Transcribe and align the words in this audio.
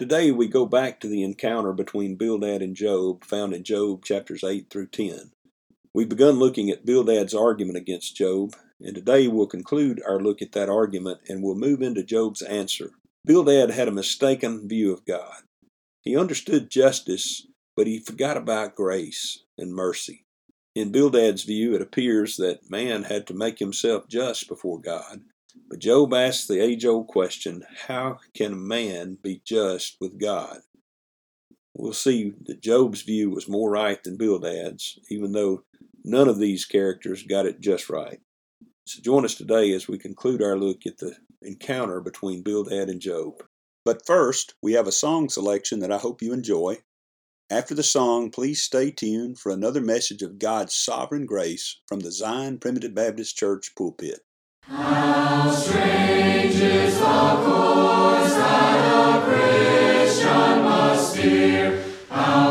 Today 0.00 0.30
we 0.30 0.48
go 0.48 0.64
back 0.64 0.98
to 1.00 1.08
the 1.08 1.22
encounter 1.22 1.74
between 1.74 2.16
Bildad 2.16 2.62
and 2.62 2.74
Job, 2.74 3.22
found 3.22 3.52
in 3.52 3.62
Job 3.62 4.02
chapters 4.02 4.42
8 4.42 4.70
through 4.70 4.86
10. 4.86 5.32
We've 5.92 6.08
begun 6.08 6.38
looking 6.38 6.70
at 6.70 6.86
Bildad's 6.86 7.34
argument 7.34 7.76
against 7.76 8.16
Job, 8.16 8.56
and 8.80 8.94
today 8.94 9.28
we'll 9.28 9.46
conclude 9.46 10.00
our 10.08 10.18
look 10.18 10.40
at 10.40 10.52
that 10.52 10.70
argument 10.70 11.20
and 11.28 11.42
we'll 11.42 11.54
move 11.54 11.82
into 11.82 12.02
Job's 12.02 12.40
answer. 12.40 12.92
Bildad 13.26 13.72
had 13.72 13.88
a 13.88 13.92
mistaken 13.92 14.66
view 14.66 14.90
of 14.90 15.04
God. 15.04 15.42
He 16.00 16.16
understood 16.16 16.70
justice, 16.70 17.46
but 17.76 17.86
he 17.86 17.98
forgot 17.98 18.38
about 18.38 18.76
grace 18.76 19.44
and 19.58 19.74
mercy. 19.74 20.24
In 20.74 20.92
Bildad's 20.92 21.42
view, 21.42 21.74
it 21.74 21.82
appears 21.82 22.36
that 22.36 22.70
man 22.70 23.02
had 23.02 23.26
to 23.26 23.34
make 23.34 23.58
himself 23.58 24.08
just 24.08 24.48
before 24.48 24.80
God, 24.80 25.24
but 25.68 25.78
Job 25.78 26.14
asks 26.14 26.46
the 26.46 26.60
age 26.60 26.84
old 26.84 27.06
question 27.06 27.64
how 27.86 28.18
can 28.34 28.52
a 28.52 28.56
man 28.56 29.18
be 29.22 29.42
just 29.44 29.96
with 30.00 30.20
God? 30.20 30.60
We'll 31.74 31.92
see 31.92 32.34
that 32.46 32.60
Job's 32.60 33.02
view 33.02 33.30
was 33.30 33.48
more 33.48 33.70
right 33.70 34.02
than 34.02 34.16
Bildad's, 34.16 34.98
even 35.08 35.32
though 35.32 35.64
none 36.04 36.28
of 36.28 36.38
these 36.38 36.64
characters 36.64 37.22
got 37.22 37.46
it 37.46 37.60
just 37.60 37.88
right. 37.88 38.20
So 38.84 39.00
join 39.00 39.24
us 39.24 39.34
today 39.34 39.72
as 39.72 39.86
we 39.86 39.98
conclude 39.98 40.42
our 40.42 40.58
look 40.58 40.84
at 40.86 40.98
the 40.98 41.16
encounter 41.42 42.00
between 42.00 42.42
Bildad 42.42 42.88
and 42.88 43.00
Job. 43.00 43.42
But 43.84 44.04
first, 44.04 44.54
we 44.62 44.72
have 44.72 44.86
a 44.86 44.92
song 44.92 45.28
selection 45.28 45.78
that 45.80 45.92
I 45.92 45.98
hope 45.98 46.22
you 46.22 46.32
enjoy. 46.32 46.78
After 47.48 47.74
the 47.74 47.82
song, 47.82 48.30
please 48.30 48.62
stay 48.62 48.90
tuned 48.90 49.38
for 49.38 49.50
another 49.50 49.80
message 49.80 50.22
of 50.22 50.38
God's 50.38 50.74
sovereign 50.74 51.26
grace 51.26 51.80
from 51.86 52.00
the 52.00 52.12
Zion 52.12 52.58
Primitive 52.58 52.94
Baptist 52.94 53.36
Church 53.36 53.72
pulpit. 53.76 54.20
How 62.10 62.49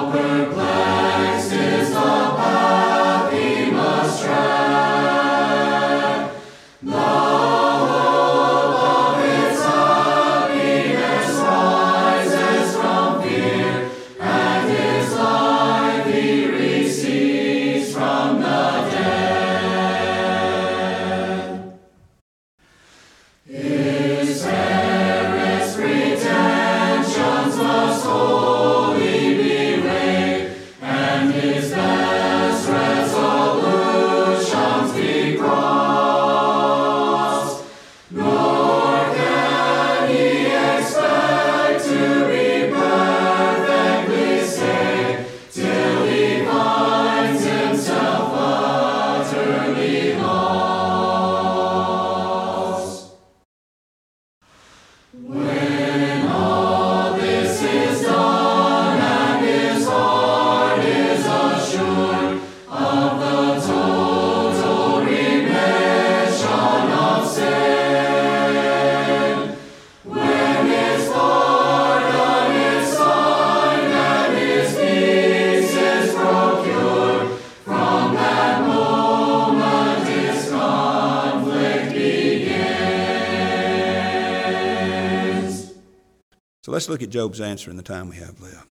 look 86.89 87.01
at 87.03 87.09
Job's 87.09 87.39
answer 87.39 87.69
in 87.69 87.77
the 87.77 87.83
time 87.83 88.09
we 88.09 88.17
have 88.17 88.41
left. 88.41 88.67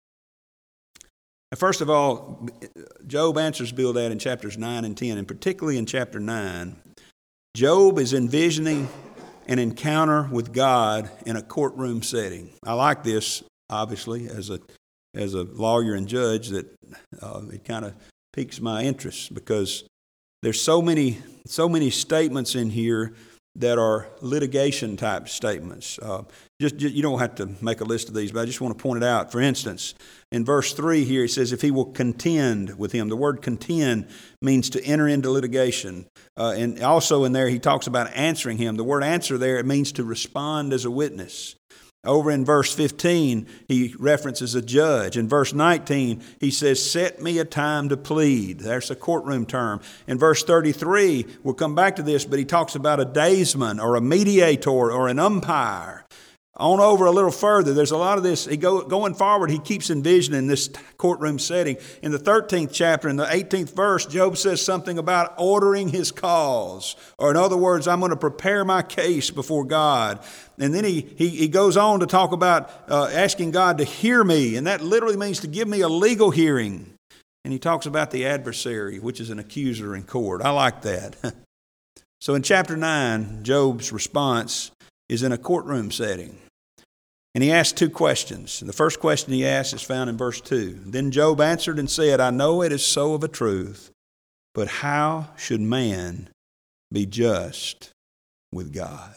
First 1.56 1.80
of 1.80 1.90
all, 1.90 2.48
Job 3.06 3.36
answers 3.36 3.72
Bildad 3.72 4.10
in 4.10 4.18
chapters 4.18 4.56
9 4.56 4.84
and 4.84 4.96
10, 4.96 5.18
and 5.18 5.28
particularly 5.28 5.78
in 5.78 5.84
chapter 5.84 6.18
9. 6.18 6.76
Job 7.54 7.98
is 7.98 8.14
envisioning 8.14 8.88
an 9.48 9.58
encounter 9.58 10.28
with 10.30 10.52
God 10.52 11.10
in 11.26 11.36
a 11.36 11.42
courtroom 11.42 12.02
setting. 12.02 12.50
I 12.64 12.72
like 12.72 13.02
this, 13.02 13.42
obviously, 13.68 14.28
as 14.28 14.48
a, 14.48 14.60
as 15.14 15.34
a 15.34 15.42
lawyer 15.42 15.94
and 15.94 16.08
judge, 16.08 16.48
that 16.48 16.66
uh, 17.20 17.42
it 17.52 17.64
kind 17.64 17.84
of 17.84 17.94
piques 18.32 18.60
my 18.60 18.82
interest 18.82 19.34
because 19.34 19.84
there's 20.42 20.60
so 20.60 20.80
many, 20.80 21.18
so 21.46 21.68
many 21.68 21.90
statements 21.90 22.54
in 22.54 22.70
here 22.70 23.14
that 23.56 23.78
are 23.78 24.08
litigation 24.22 24.96
type 24.96 25.28
statements. 25.28 25.98
Uh, 25.98 26.22
just, 26.62 26.76
just, 26.76 26.94
you 26.94 27.02
don't 27.02 27.18
have 27.18 27.34
to 27.34 27.50
make 27.60 27.80
a 27.80 27.84
list 27.84 28.08
of 28.08 28.14
these, 28.14 28.32
but 28.32 28.40
I 28.40 28.44
just 28.46 28.60
want 28.60 28.76
to 28.76 28.82
point 28.82 29.02
it 29.02 29.06
out. 29.06 29.30
For 29.32 29.40
instance, 29.40 29.94
in 30.30 30.44
verse 30.44 30.72
3 30.72 31.04
here, 31.04 31.22
he 31.22 31.28
says, 31.28 31.52
if 31.52 31.60
he 31.60 31.70
will 31.70 31.86
contend 31.86 32.78
with 32.78 32.92
him. 32.92 33.08
The 33.08 33.16
word 33.16 33.42
contend 33.42 34.08
means 34.40 34.70
to 34.70 34.84
enter 34.84 35.06
into 35.06 35.30
litigation. 35.30 36.06
Uh, 36.36 36.54
and 36.56 36.82
also 36.82 37.24
in 37.24 37.32
there, 37.32 37.48
he 37.48 37.58
talks 37.58 37.86
about 37.86 38.10
answering 38.14 38.56
him. 38.56 38.76
The 38.76 38.84
word 38.84 39.04
answer 39.04 39.36
there, 39.36 39.58
it 39.58 39.66
means 39.66 39.92
to 39.92 40.04
respond 40.04 40.72
as 40.72 40.84
a 40.84 40.90
witness. 40.90 41.56
Over 42.04 42.32
in 42.32 42.44
verse 42.44 42.74
15, 42.74 43.46
he 43.68 43.94
references 43.96 44.56
a 44.56 44.62
judge. 44.62 45.16
In 45.16 45.28
verse 45.28 45.52
19, 45.52 46.20
he 46.40 46.50
says, 46.50 46.84
Set 46.84 47.22
me 47.22 47.38
a 47.38 47.44
time 47.44 47.88
to 47.90 47.96
plead. 47.96 48.58
There's 48.58 48.90
a 48.90 48.96
courtroom 48.96 49.46
term. 49.46 49.80
In 50.08 50.18
verse 50.18 50.42
33, 50.42 51.26
we'll 51.44 51.54
come 51.54 51.76
back 51.76 51.96
to 51.96 52.02
this, 52.02 52.24
but 52.24 52.40
he 52.40 52.44
talks 52.44 52.74
about 52.74 52.98
a 52.98 53.04
daysman 53.04 53.78
or 53.78 53.94
a 53.94 54.00
mediator 54.00 54.70
or 54.70 55.06
an 55.06 55.20
umpire. 55.20 56.04
On 56.56 56.80
over 56.80 57.06
a 57.06 57.10
little 57.10 57.30
further, 57.30 57.72
there's 57.72 57.92
a 57.92 57.96
lot 57.96 58.18
of 58.18 58.24
this. 58.24 58.44
He 58.44 58.58
go, 58.58 58.82
going 58.82 59.14
forward, 59.14 59.50
he 59.50 59.58
keeps 59.58 59.88
envisioning 59.88 60.48
this 60.48 60.68
courtroom 60.98 61.38
setting. 61.38 61.78
In 62.02 62.12
the 62.12 62.18
13th 62.18 62.70
chapter, 62.74 63.08
in 63.08 63.16
the 63.16 63.24
18th 63.24 63.74
verse, 63.74 64.04
Job 64.04 64.36
says 64.36 64.60
something 64.60 64.98
about 64.98 65.32
ordering 65.38 65.88
his 65.88 66.12
cause. 66.12 66.94
Or, 67.16 67.30
in 67.30 67.38
other 67.38 67.56
words, 67.56 67.88
I'm 67.88 68.00
going 68.00 68.10
to 68.10 68.16
prepare 68.16 68.66
my 68.66 68.82
case 68.82 69.30
before 69.30 69.64
God. 69.64 70.22
And 70.58 70.74
then 70.74 70.84
he, 70.84 71.00
he, 71.16 71.30
he 71.30 71.48
goes 71.48 71.78
on 71.78 72.00
to 72.00 72.06
talk 72.06 72.32
about 72.32 72.70
uh, 72.86 73.06
asking 73.06 73.52
God 73.52 73.78
to 73.78 73.84
hear 73.84 74.22
me, 74.22 74.56
and 74.56 74.66
that 74.66 74.82
literally 74.82 75.16
means 75.16 75.40
to 75.40 75.46
give 75.46 75.66
me 75.66 75.80
a 75.80 75.88
legal 75.88 76.30
hearing. 76.30 76.92
And 77.44 77.52
he 77.52 77.58
talks 77.58 77.86
about 77.86 78.10
the 78.10 78.26
adversary, 78.26 78.98
which 78.98 79.20
is 79.20 79.30
an 79.30 79.38
accuser 79.38 79.96
in 79.96 80.02
court. 80.02 80.42
I 80.42 80.50
like 80.50 80.82
that. 80.82 81.16
so 82.20 82.34
in 82.34 82.42
chapter 82.42 82.76
9, 82.76 83.42
Job's 83.42 83.90
response 83.90 84.70
is 85.08 85.22
in 85.22 85.32
a 85.32 85.38
courtroom 85.38 85.90
setting. 85.90 86.41
And 87.34 87.42
he 87.42 87.50
asked 87.50 87.76
two 87.76 87.88
questions. 87.88 88.60
And 88.60 88.68
The 88.68 88.74
first 88.74 89.00
question 89.00 89.32
he 89.32 89.46
asked 89.46 89.72
is 89.72 89.82
found 89.82 90.10
in 90.10 90.16
verse 90.16 90.40
2. 90.40 90.80
Then 90.86 91.10
Job 91.10 91.40
answered 91.40 91.78
and 91.78 91.90
said, 91.90 92.20
I 92.20 92.30
know 92.30 92.62
it 92.62 92.72
is 92.72 92.84
so 92.84 93.14
of 93.14 93.24
a 93.24 93.28
truth, 93.28 93.90
but 94.54 94.68
how 94.68 95.30
should 95.36 95.60
man 95.60 96.28
be 96.92 97.06
just 97.06 97.90
with 98.52 98.72
God? 98.72 99.14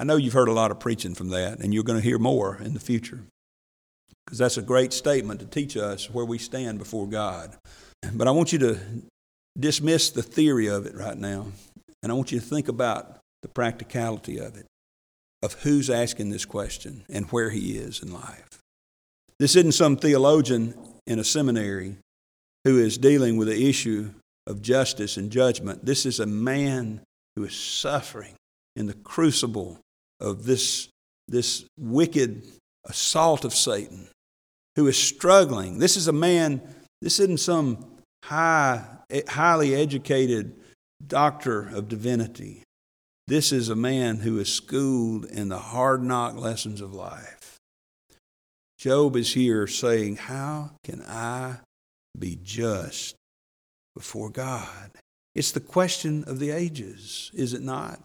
I 0.00 0.04
know 0.04 0.16
you've 0.16 0.32
heard 0.32 0.48
a 0.48 0.52
lot 0.52 0.70
of 0.70 0.80
preaching 0.80 1.14
from 1.14 1.28
that, 1.30 1.58
and 1.58 1.74
you're 1.74 1.82
going 1.82 1.98
to 1.98 2.04
hear 2.04 2.18
more 2.18 2.56
in 2.62 2.72
the 2.72 2.80
future. 2.80 3.20
Because 4.24 4.38
that's 4.38 4.56
a 4.56 4.62
great 4.62 4.92
statement 4.92 5.40
to 5.40 5.46
teach 5.46 5.76
us 5.76 6.08
where 6.10 6.24
we 6.24 6.38
stand 6.38 6.78
before 6.78 7.06
God. 7.06 7.56
But 8.14 8.28
I 8.28 8.30
want 8.30 8.52
you 8.52 8.58
to 8.60 8.78
dismiss 9.58 10.10
the 10.10 10.22
theory 10.22 10.68
of 10.68 10.86
it 10.86 10.94
right 10.94 11.18
now, 11.18 11.46
and 12.02 12.12
I 12.12 12.14
want 12.14 12.30
you 12.30 12.38
to 12.38 12.46
think 12.46 12.68
about 12.68 13.18
the 13.42 13.48
practicality 13.48 14.38
of 14.38 14.56
it 14.56 14.66
of 15.42 15.54
who's 15.62 15.88
asking 15.88 16.30
this 16.30 16.44
question 16.44 17.04
and 17.08 17.26
where 17.26 17.50
he 17.50 17.76
is 17.76 18.02
in 18.02 18.12
life. 18.12 18.60
This 19.38 19.54
isn't 19.54 19.72
some 19.72 19.96
theologian 19.96 20.74
in 21.06 21.18
a 21.18 21.24
seminary 21.24 21.96
who 22.64 22.78
is 22.78 22.98
dealing 22.98 23.36
with 23.36 23.48
the 23.48 23.68
issue 23.68 24.10
of 24.46 24.62
justice 24.62 25.16
and 25.16 25.30
judgment. 25.30 25.84
This 25.84 26.06
is 26.06 26.18
a 26.18 26.26
man 26.26 27.00
who 27.36 27.44
is 27.44 27.54
suffering 27.54 28.34
in 28.74 28.86
the 28.86 28.94
crucible 28.94 29.78
of 30.20 30.44
this, 30.44 30.88
this 31.28 31.64
wicked 31.78 32.42
assault 32.84 33.44
of 33.44 33.54
Satan, 33.54 34.08
who 34.74 34.88
is 34.88 34.96
struggling. 34.96 35.78
This 35.78 35.96
is 35.96 36.08
a 36.08 36.12
man, 36.12 36.60
this 37.00 37.20
isn't 37.20 37.40
some 37.40 37.84
high, 38.24 38.84
highly 39.28 39.74
educated 39.74 40.54
doctor 41.06 41.68
of 41.68 41.88
divinity 41.88 42.64
this 43.28 43.52
is 43.52 43.68
a 43.68 43.76
man 43.76 44.16
who 44.16 44.38
is 44.38 44.50
schooled 44.50 45.26
in 45.26 45.50
the 45.50 45.58
hard 45.58 46.02
knock 46.02 46.36
lessons 46.36 46.80
of 46.80 46.94
life. 46.94 47.58
Job 48.78 49.16
is 49.16 49.34
here 49.34 49.66
saying, 49.66 50.16
How 50.16 50.70
can 50.82 51.02
I 51.02 51.56
be 52.18 52.38
just 52.42 53.16
before 53.94 54.30
God? 54.30 54.90
It's 55.34 55.52
the 55.52 55.60
question 55.60 56.24
of 56.24 56.38
the 56.38 56.50
ages, 56.50 57.30
is 57.34 57.52
it 57.52 57.60
not? 57.60 58.00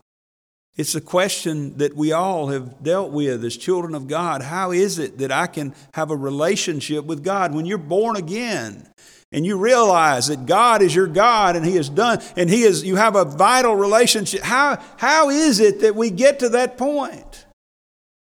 It's 0.75 0.93
a 0.93 1.01
question 1.01 1.77
that 1.77 1.95
we 1.95 2.11
all 2.11 2.47
have 2.47 2.83
dealt 2.83 3.11
with 3.11 3.45
as 3.45 3.55
children 3.55 3.95
of 3.95 4.07
God. 4.07 4.41
How 4.41 4.71
is 4.71 4.99
it 4.99 5.19
that 5.19 5.31
I 5.31 5.47
can 5.47 5.73
have 5.93 6.11
a 6.11 6.17
relationship 6.17 7.05
with 7.05 7.23
God? 7.23 7.53
When 7.53 7.65
you're 7.65 7.77
born 7.77 8.17
again, 8.17 8.89
and 9.33 9.45
you 9.45 9.57
realize 9.57 10.27
that 10.27 10.45
God 10.45 10.81
is 10.81 10.94
your 10.94 11.07
God 11.07 11.56
and 11.56 11.65
He 11.65 11.75
has 11.75 11.89
done, 11.89 12.21
and 12.38 12.50
He 12.50 12.62
is, 12.63 12.83
you 12.83 12.95
have 12.95 13.15
a 13.15 13.25
vital 13.25 13.75
relationship. 13.75 14.41
How, 14.41 14.81
how 14.97 15.30
is 15.30 15.59
it 15.59 15.81
that 15.81 15.95
we 15.95 16.12
get 16.12 16.39
to 16.39 16.50
that 16.50 16.77
point? 16.77 17.45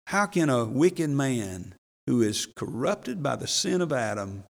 How 0.07 0.25
can 0.25 0.50
a 0.50 0.65
wicked 0.65 1.09
man 1.09 1.75
who 2.07 2.21
is 2.21 2.47
corrupted 2.56 3.21
by 3.21 3.36
the 3.36 3.47
sin 3.47 3.81
of 3.81 3.92
Adam 3.92 4.44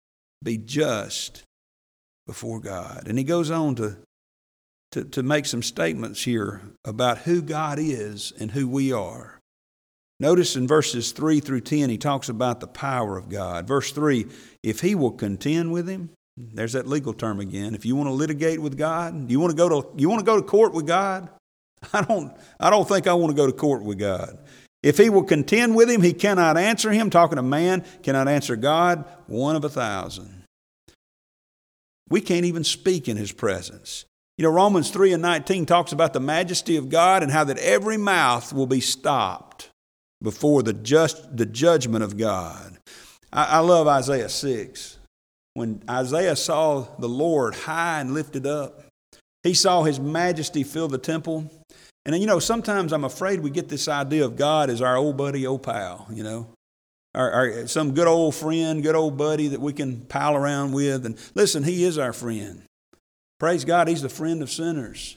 be 0.42 0.58
just 0.58 1.42
before 2.26 2.60
God? 2.60 3.04
And 3.06 3.16
he 3.16 3.24
goes 3.24 3.50
on 3.50 3.74
to, 3.76 3.96
to, 4.92 5.04
to 5.04 5.22
make 5.22 5.46
some 5.46 5.62
statements 5.62 6.24
here 6.24 6.60
about 6.84 7.18
who 7.18 7.40
God 7.40 7.78
is 7.78 8.32
and 8.38 8.50
who 8.50 8.68
we 8.68 8.92
are. 8.92 9.40
Notice 10.20 10.56
in 10.56 10.68
verses 10.68 11.12
3 11.12 11.40
through 11.40 11.62
10, 11.62 11.90
he 11.90 11.98
talks 11.98 12.28
about 12.28 12.60
the 12.60 12.66
power 12.66 13.16
of 13.16 13.28
God. 13.28 13.66
Verse 13.66 13.90
3 13.92 14.26
if 14.62 14.80
he 14.80 14.94
will 14.94 15.12
contend 15.12 15.72
with 15.72 15.88
him, 15.88 16.10
there's 16.36 16.72
that 16.72 16.86
legal 16.86 17.12
term 17.12 17.40
again. 17.40 17.74
If 17.74 17.86
you 17.86 17.94
want 17.96 18.08
to 18.08 18.12
litigate 18.12 18.60
with 18.60 18.76
God, 18.76 19.30
you 19.30 19.38
want 19.38 19.50
to 19.50 19.56
go 19.56 19.68
to 19.68 19.88
you 19.96 20.08
want 20.08 20.20
to 20.20 20.26
go 20.26 20.36
to 20.36 20.42
court 20.42 20.72
with 20.72 20.86
God? 20.86 21.28
I 21.92 22.02
don't 22.02 22.36
I 22.58 22.70
don't 22.70 22.88
think 22.88 23.06
I 23.06 23.14
want 23.14 23.30
to 23.30 23.36
go 23.36 23.46
to 23.46 23.52
court 23.52 23.82
with 23.82 23.98
God. 23.98 24.38
If 24.82 24.98
he 24.98 25.08
will 25.08 25.22
contend 25.22 25.76
with 25.76 25.88
him, 25.88 26.02
he 26.02 26.12
cannot 26.12 26.58
answer 26.58 26.92
him. 26.92 27.08
Talking 27.08 27.36
to 27.36 27.42
man, 27.42 27.84
cannot 28.02 28.28
answer 28.28 28.56
God, 28.56 29.04
one 29.26 29.56
of 29.56 29.64
a 29.64 29.68
thousand. 29.68 30.44
We 32.10 32.20
can't 32.20 32.44
even 32.44 32.64
speak 32.64 33.08
in 33.08 33.16
his 33.16 33.32
presence. 33.32 34.04
You 34.36 34.42
know, 34.42 34.50
Romans 34.50 34.90
3 34.90 35.12
and 35.12 35.22
19 35.22 35.64
talks 35.64 35.92
about 35.92 36.12
the 36.12 36.20
majesty 36.20 36.76
of 36.76 36.90
God 36.90 37.22
and 37.22 37.32
how 37.32 37.44
that 37.44 37.58
every 37.58 37.96
mouth 37.96 38.52
will 38.52 38.66
be 38.66 38.80
stopped 38.80 39.70
before 40.20 40.62
the 40.62 40.72
just 40.72 41.34
the 41.34 41.46
judgment 41.46 42.04
of 42.04 42.18
God. 42.18 42.76
I, 43.32 43.44
I 43.44 43.58
love 43.60 43.86
Isaiah 43.86 44.28
6 44.28 44.98
when 45.54 45.82
Isaiah 45.88 46.36
saw 46.36 46.86
the 46.98 47.08
Lord 47.08 47.54
high 47.54 48.00
and 48.00 48.12
lifted 48.12 48.46
up, 48.46 48.82
he 49.42 49.54
saw 49.54 49.84
his 49.84 50.00
majesty 50.00 50.64
fill 50.64 50.88
the 50.88 50.98
temple. 50.98 51.50
And 52.04 52.16
you 52.18 52.26
know, 52.26 52.38
sometimes 52.38 52.92
I'm 52.92 53.04
afraid 53.04 53.40
we 53.40 53.50
get 53.50 53.68
this 53.68 53.88
idea 53.88 54.24
of 54.24 54.36
God 54.36 54.68
as 54.68 54.82
our 54.82 54.96
old 54.96 55.16
buddy, 55.16 55.46
old 55.46 55.62
pal, 55.62 56.06
you 56.10 56.22
know, 56.22 56.48
our, 57.14 57.66
some 57.68 57.94
good 57.94 58.08
old 58.08 58.34
friend, 58.34 58.82
good 58.82 58.96
old 58.96 59.16
buddy 59.16 59.48
that 59.48 59.60
we 59.60 59.72
can 59.72 60.00
pal 60.02 60.34
around 60.34 60.72
with. 60.72 61.06
And 61.06 61.16
listen, 61.34 61.62
he 61.62 61.84
is 61.84 61.96
our 61.96 62.12
friend. 62.12 62.62
Praise 63.38 63.64
God, 63.64 63.88
he's 63.88 64.02
the 64.02 64.08
friend 64.08 64.42
of 64.42 64.50
sinners. 64.50 65.16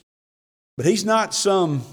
But 0.75 0.85
he's 0.85 1.05
not 1.05 1.33
some 1.33 1.83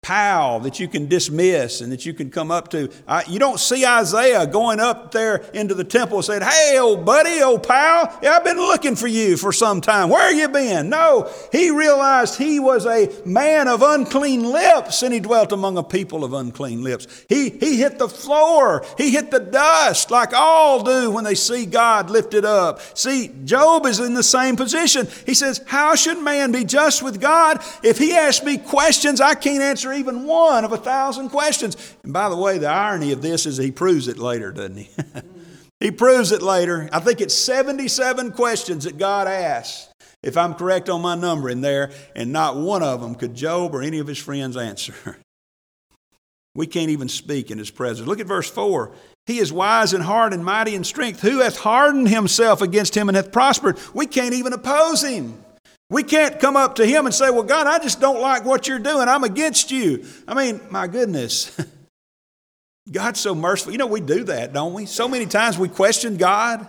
pal 0.00 0.60
that 0.60 0.78
you 0.78 0.86
can 0.88 1.06
dismiss 1.06 1.80
and 1.80 1.90
that 1.92 2.06
you 2.06 2.14
can 2.14 2.30
come 2.30 2.50
up 2.50 2.68
to. 2.68 2.88
I, 3.06 3.24
you 3.28 3.38
don't 3.38 3.58
see 3.58 3.84
Isaiah 3.84 4.46
going 4.46 4.80
up 4.80 5.10
there 5.10 5.36
into 5.52 5.74
the 5.74 5.84
temple 5.84 6.18
and 6.18 6.24
saying, 6.24 6.42
Hey, 6.42 6.78
old 6.78 7.04
buddy, 7.04 7.42
old 7.42 7.66
pal, 7.66 8.16
yeah, 8.22 8.32
I've 8.32 8.44
been 8.44 8.56
looking 8.56 8.96
for 8.96 9.08
you 9.08 9.36
for 9.36 9.52
some 9.52 9.80
time. 9.80 10.08
Where 10.08 10.32
you 10.32 10.48
been? 10.48 10.88
No, 10.88 11.30
he 11.52 11.70
realized 11.70 12.38
he 12.38 12.60
was 12.60 12.86
a 12.86 13.12
man 13.26 13.68
of 13.68 13.82
unclean 13.82 14.44
lips 14.44 15.02
and 15.02 15.12
he 15.12 15.20
dwelt 15.20 15.52
among 15.52 15.76
a 15.76 15.82
people 15.82 16.24
of 16.24 16.32
unclean 16.32 16.82
lips. 16.82 17.24
He, 17.28 17.50
he 17.50 17.76
hit 17.76 17.98
the 17.98 18.08
floor, 18.08 18.86
he 18.96 19.10
hit 19.10 19.30
the 19.30 19.40
dust 19.40 20.10
like 20.10 20.32
all 20.32 20.82
do 20.84 21.10
when 21.10 21.24
they 21.24 21.34
see 21.34 21.66
God 21.66 22.08
lifted 22.08 22.44
up. 22.44 22.80
See, 22.96 23.28
Job 23.44 23.84
is 23.84 23.98
in 23.98 24.14
the 24.14 24.22
same 24.22 24.56
position. 24.56 25.08
He 25.26 25.34
says, 25.34 25.60
How 25.66 25.96
should 25.96 26.22
man 26.22 26.52
be 26.52 26.64
just 26.64 27.02
with 27.02 27.20
God? 27.20 27.62
If 27.82 27.98
he 27.98 28.14
asks 28.14 28.44
me 28.44 28.58
questions, 28.58 29.20
I 29.20 29.34
can't 29.34 29.62
answer 29.62 29.87
even 29.92 30.24
one 30.24 30.64
of 30.64 30.72
a 30.72 30.76
thousand 30.76 31.30
questions. 31.30 31.76
And 32.02 32.12
by 32.12 32.28
the 32.28 32.36
way, 32.36 32.58
the 32.58 32.68
irony 32.68 33.12
of 33.12 33.22
this 33.22 33.46
is 33.46 33.56
he 33.56 33.70
proves 33.70 34.08
it 34.08 34.18
later, 34.18 34.52
doesn't 34.52 34.76
he? 34.76 34.90
he 35.80 35.90
proves 35.90 36.32
it 36.32 36.42
later. 36.42 36.88
I 36.92 37.00
think 37.00 37.20
it's 37.20 37.34
77 37.34 38.32
questions 38.32 38.84
that 38.84 38.98
God 38.98 39.28
asks, 39.28 39.92
if 40.22 40.36
I'm 40.36 40.54
correct 40.54 40.88
on 40.88 41.02
my 41.02 41.14
number 41.14 41.48
in 41.48 41.60
there, 41.60 41.92
and 42.16 42.32
not 42.32 42.56
one 42.56 42.82
of 42.82 43.00
them 43.00 43.14
could 43.14 43.34
Job 43.34 43.74
or 43.74 43.82
any 43.82 43.98
of 43.98 44.06
his 44.06 44.18
friends 44.18 44.56
answer. 44.56 44.94
we 46.54 46.66
can't 46.66 46.90
even 46.90 47.08
speak 47.08 47.50
in 47.50 47.58
his 47.58 47.70
presence. 47.70 48.08
Look 48.08 48.20
at 48.20 48.26
verse 48.26 48.50
4. 48.50 48.92
He 49.26 49.38
is 49.38 49.52
wise 49.52 49.92
in 49.92 50.00
heart 50.00 50.32
and 50.32 50.44
mighty 50.44 50.74
in 50.74 50.84
strength. 50.84 51.20
Who 51.20 51.40
hath 51.40 51.58
hardened 51.58 52.08
himself 52.08 52.62
against 52.62 52.96
him 52.96 53.08
and 53.08 53.16
hath 53.16 53.30
prospered? 53.30 53.78
We 53.94 54.06
can't 54.06 54.34
even 54.34 54.52
oppose 54.52 55.02
him. 55.02 55.44
We 55.90 56.02
can't 56.02 56.38
come 56.38 56.56
up 56.56 56.74
to 56.76 56.86
him 56.86 57.06
and 57.06 57.14
say, 57.14 57.30
Well, 57.30 57.42
God, 57.42 57.66
I 57.66 57.78
just 57.78 58.00
don't 58.00 58.20
like 58.20 58.44
what 58.44 58.68
you're 58.68 58.78
doing. 58.78 59.08
I'm 59.08 59.24
against 59.24 59.70
you. 59.70 60.04
I 60.26 60.34
mean, 60.34 60.60
my 60.70 60.86
goodness. 60.86 61.58
God's 62.90 63.20
so 63.20 63.34
merciful. 63.34 63.72
You 63.72 63.78
know, 63.78 63.86
we 63.86 64.00
do 64.00 64.24
that, 64.24 64.52
don't 64.52 64.72
we? 64.72 64.86
So 64.86 65.08
many 65.08 65.26
times 65.26 65.58
we 65.58 65.68
question 65.68 66.16
God. 66.16 66.66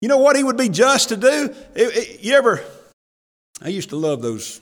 You 0.00 0.08
know 0.08 0.18
what 0.18 0.36
He 0.36 0.44
would 0.44 0.56
be 0.56 0.68
just 0.68 1.10
to 1.10 1.16
do? 1.16 1.54
It, 1.74 1.96
it, 1.96 2.22
you 2.22 2.34
ever, 2.34 2.62
I 3.62 3.68
used 3.68 3.90
to 3.90 3.96
love 3.96 4.20
those 4.22 4.60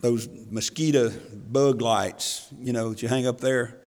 those 0.00 0.28
mosquito 0.50 1.10
bug 1.50 1.80
lights, 1.80 2.48
you 2.60 2.74
know, 2.74 2.90
that 2.90 3.02
you 3.02 3.08
hang 3.08 3.26
up 3.26 3.40
there 3.40 3.80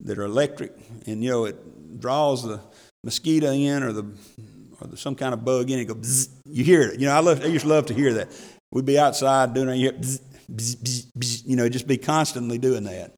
that 0.00 0.18
are 0.18 0.24
electric, 0.24 0.72
and 1.06 1.24
you 1.24 1.30
know 1.30 1.46
it 1.46 2.00
draws 2.00 2.42
the 2.42 2.60
mosquito 3.02 3.50
in 3.50 3.82
or 3.82 3.92
the 3.92 4.04
or 4.84 4.88
the, 4.88 4.96
some 4.96 5.14
kind 5.14 5.34
of 5.34 5.44
bug 5.44 5.70
in. 5.70 5.78
It 5.78 5.86
go 5.86 5.94
Bzz, 5.94 6.28
you 6.46 6.64
hear 6.64 6.82
it. 6.82 7.00
You 7.00 7.06
know, 7.06 7.14
I 7.14 7.20
love. 7.20 7.42
I 7.42 7.46
used 7.46 7.64
to 7.64 7.68
love 7.68 7.86
to 7.86 7.94
hear 7.94 8.14
that. 8.14 8.28
We'd 8.70 8.84
be 8.84 8.98
outside 8.98 9.54
doing 9.54 9.68
it. 9.70 9.76
You, 9.76 9.92
bzz, 9.92 10.20
bzz, 10.52 11.06
bzz, 11.18 11.42
you 11.46 11.56
know, 11.56 11.68
just 11.68 11.86
be 11.86 11.96
constantly 11.96 12.58
doing 12.58 12.84
that 12.84 13.14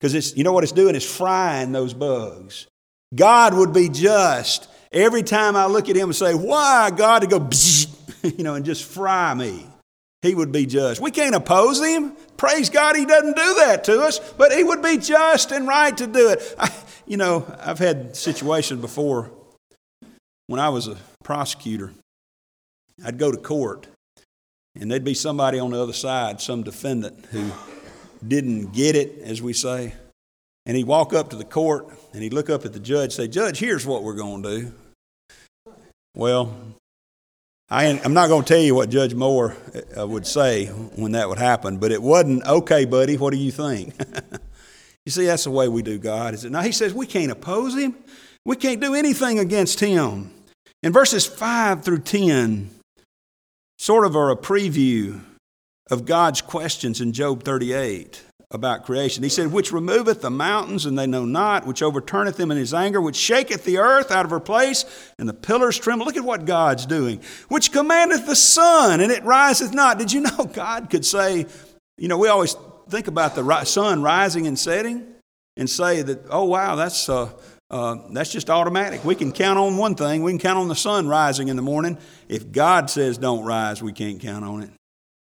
because 0.00 0.14
it's. 0.14 0.36
You 0.36 0.44
know 0.44 0.52
what 0.52 0.64
it's 0.64 0.72
doing? 0.72 0.94
It's 0.94 1.04
frying 1.04 1.72
those 1.72 1.94
bugs. 1.94 2.66
God 3.14 3.54
would 3.54 3.72
be 3.72 3.88
just 3.88 4.68
every 4.92 5.22
time 5.22 5.56
I 5.56 5.66
look 5.66 5.88
at 5.88 5.96
Him 5.96 6.08
and 6.08 6.16
say, 6.16 6.34
"Why, 6.34 6.90
God?" 6.90 7.20
to 7.20 7.26
go, 7.26 7.48
you 8.36 8.44
know, 8.44 8.54
and 8.54 8.64
just 8.64 8.84
fry 8.84 9.34
me. 9.34 9.66
He 10.22 10.34
would 10.34 10.50
be 10.50 10.66
just. 10.66 11.00
We 11.00 11.12
can't 11.12 11.34
oppose 11.34 11.80
him. 11.80 12.16
Praise 12.36 12.70
God, 12.70 12.96
he 12.96 13.06
doesn't 13.06 13.36
do 13.36 13.54
that 13.54 13.84
to 13.84 14.00
us, 14.00 14.18
but 14.32 14.52
he 14.52 14.64
would 14.64 14.82
be 14.82 14.98
just 14.98 15.52
and 15.52 15.68
right 15.68 15.96
to 15.96 16.08
do 16.08 16.30
it. 16.30 16.56
I, 16.58 16.72
you 17.06 17.16
know, 17.16 17.46
I've 17.60 17.78
had 17.78 18.16
situations 18.16 18.80
before 18.80 19.30
when 20.48 20.58
I 20.58 20.68
was 20.70 20.88
a 20.88 20.96
prosecutor. 21.22 21.92
I'd 23.04 23.18
go 23.18 23.30
to 23.30 23.38
court, 23.38 23.86
and 24.74 24.90
there'd 24.90 25.04
be 25.04 25.14
somebody 25.14 25.60
on 25.60 25.70
the 25.70 25.80
other 25.80 25.92
side, 25.92 26.40
some 26.40 26.64
defendant 26.64 27.26
who 27.26 27.52
didn't 28.26 28.72
get 28.72 28.96
it, 28.96 29.20
as 29.22 29.40
we 29.40 29.52
say. 29.52 29.94
And 30.66 30.76
he'd 30.76 30.86
walk 30.86 31.14
up 31.14 31.30
to 31.30 31.36
the 31.36 31.44
court 31.44 31.88
and 32.12 32.22
he'd 32.22 32.34
look 32.34 32.50
up 32.50 32.66
at 32.66 32.74
the 32.74 32.80
judge 32.80 33.14
say, 33.14 33.26
Judge, 33.26 33.58
here's 33.58 33.86
what 33.86 34.02
we're 34.02 34.14
going 34.14 34.42
to 34.42 34.60
do. 34.60 34.72
Well, 36.14 36.54
I, 37.70 37.84
am 37.84 38.12
not 38.12 38.28
going 38.28 38.44
to 38.44 38.48
tell 38.48 38.62
you 38.62 38.74
what 38.74 38.90
Judge 38.90 39.14
Moore 39.14 39.56
uh, 39.98 40.06
would 40.06 40.26
say 40.26 40.66
when 40.66 41.12
that 41.12 41.28
would 41.28 41.38
happen, 41.38 41.78
but 41.78 41.92
it 41.92 42.02
wasn't, 42.02 42.44
okay, 42.46 42.84
buddy, 42.84 43.16
what 43.16 43.32
do 43.32 43.38
you 43.38 43.50
think? 43.50 43.94
you 45.06 45.12
see, 45.12 45.26
that's 45.26 45.44
the 45.44 45.50
way 45.50 45.68
we 45.68 45.82
do 45.82 45.98
God, 45.98 46.34
is 46.34 46.44
it? 46.44 46.50
Now, 46.50 46.62
he 46.62 46.72
says 46.72 46.92
we 46.92 47.06
can't 47.06 47.30
oppose 47.30 47.74
him, 47.74 47.94
we 48.44 48.56
can't 48.56 48.80
do 48.80 48.94
anything 48.94 49.38
against 49.38 49.80
him. 49.80 50.32
In 50.82 50.92
verses 50.92 51.26
5 51.26 51.84
through 51.84 52.00
10, 52.00 52.70
sort 53.78 54.06
of 54.06 54.14
are 54.14 54.30
a 54.30 54.36
preview 54.36 55.20
of 55.90 56.04
God's 56.04 56.40
questions 56.40 57.00
in 57.00 57.12
Job 57.12 57.42
38 57.42 58.22
about 58.52 58.84
creation. 58.84 59.24
He 59.24 59.28
said, 59.28 59.52
Which 59.52 59.72
removeth 59.72 60.22
the 60.22 60.30
mountains, 60.30 60.86
and 60.86 60.96
they 60.96 61.06
know 61.06 61.24
not, 61.24 61.66
which 61.66 61.82
overturneth 61.82 62.36
them 62.36 62.52
in 62.52 62.56
his 62.56 62.72
anger, 62.72 63.00
which 63.00 63.16
shaketh 63.16 63.64
the 63.64 63.78
earth 63.78 64.12
out 64.12 64.24
of 64.24 64.30
her 64.30 64.38
place, 64.38 64.84
and 65.18 65.28
the 65.28 65.34
pillars 65.34 65.78
tremble. 65.78 66.06
Look 66.06 66.16
at 66.16 66.24
what 66.24 66.44
God's 66.44 66.86
doing. 66.86 67.20
Which 67.48 67.72
commandeth 67.72 68.26
the 68.26 68.36
sun, 68.36 69.00
and 69.00 69.10
it 69.10 69.24
riseth 69.24 69.74
not. 69.74 69.98
Did 69.98 70.12
you 70.12 70.20
know 70.20 70.44
God 70.52 70.90
could 70.90 71.04
say, 71.04 71.46
you 71.96 72.06
know, 72.06 72.18
we 72.18 72.28
always 72.28 72.54
think 72.88 73.08
about 73.08 73.34
the 73.34 73.64
sun 73.64 74.00
rising 74.02 74.46
and 74.46 74.58
setting 74.58 75.06
and 75.56 75.68
say 75.68 76.02
that, 76.02 76.26
oh, 76.30 76.44
wow, 76.44 76.76
that's. 76.76 77.08
Uh, 77.08 77.32
uh, 77.70 77.96
that's 78.10 78.32
just 78.32 78.48
automatic. 78.48 79.04
We 79.04 79.14
can 79.14 79.32
count 79.32 79.58
on 79.58 79.76
one 79.76 79.94
thing. 79.94 80.22
We 80.22 80.32
can 80.32 80.38
count 80.38 80.58
on 80.58 80.68
the 80.68 80.76
sun 80.76 81.06
rising 81.06 81.48
in 81.48 81.56
the 81.56 81.62
morning. 81.62 81.98
If 82.28 82.50
God 82.50 82.88
says 82.88 83.18
don't 83.18 83.44
rise, 83.44 83.82
we 83.82 83.92
can't 83.92 84.20
count 84.20 84.44
on 84.44 84.62
it. 84.62 84.70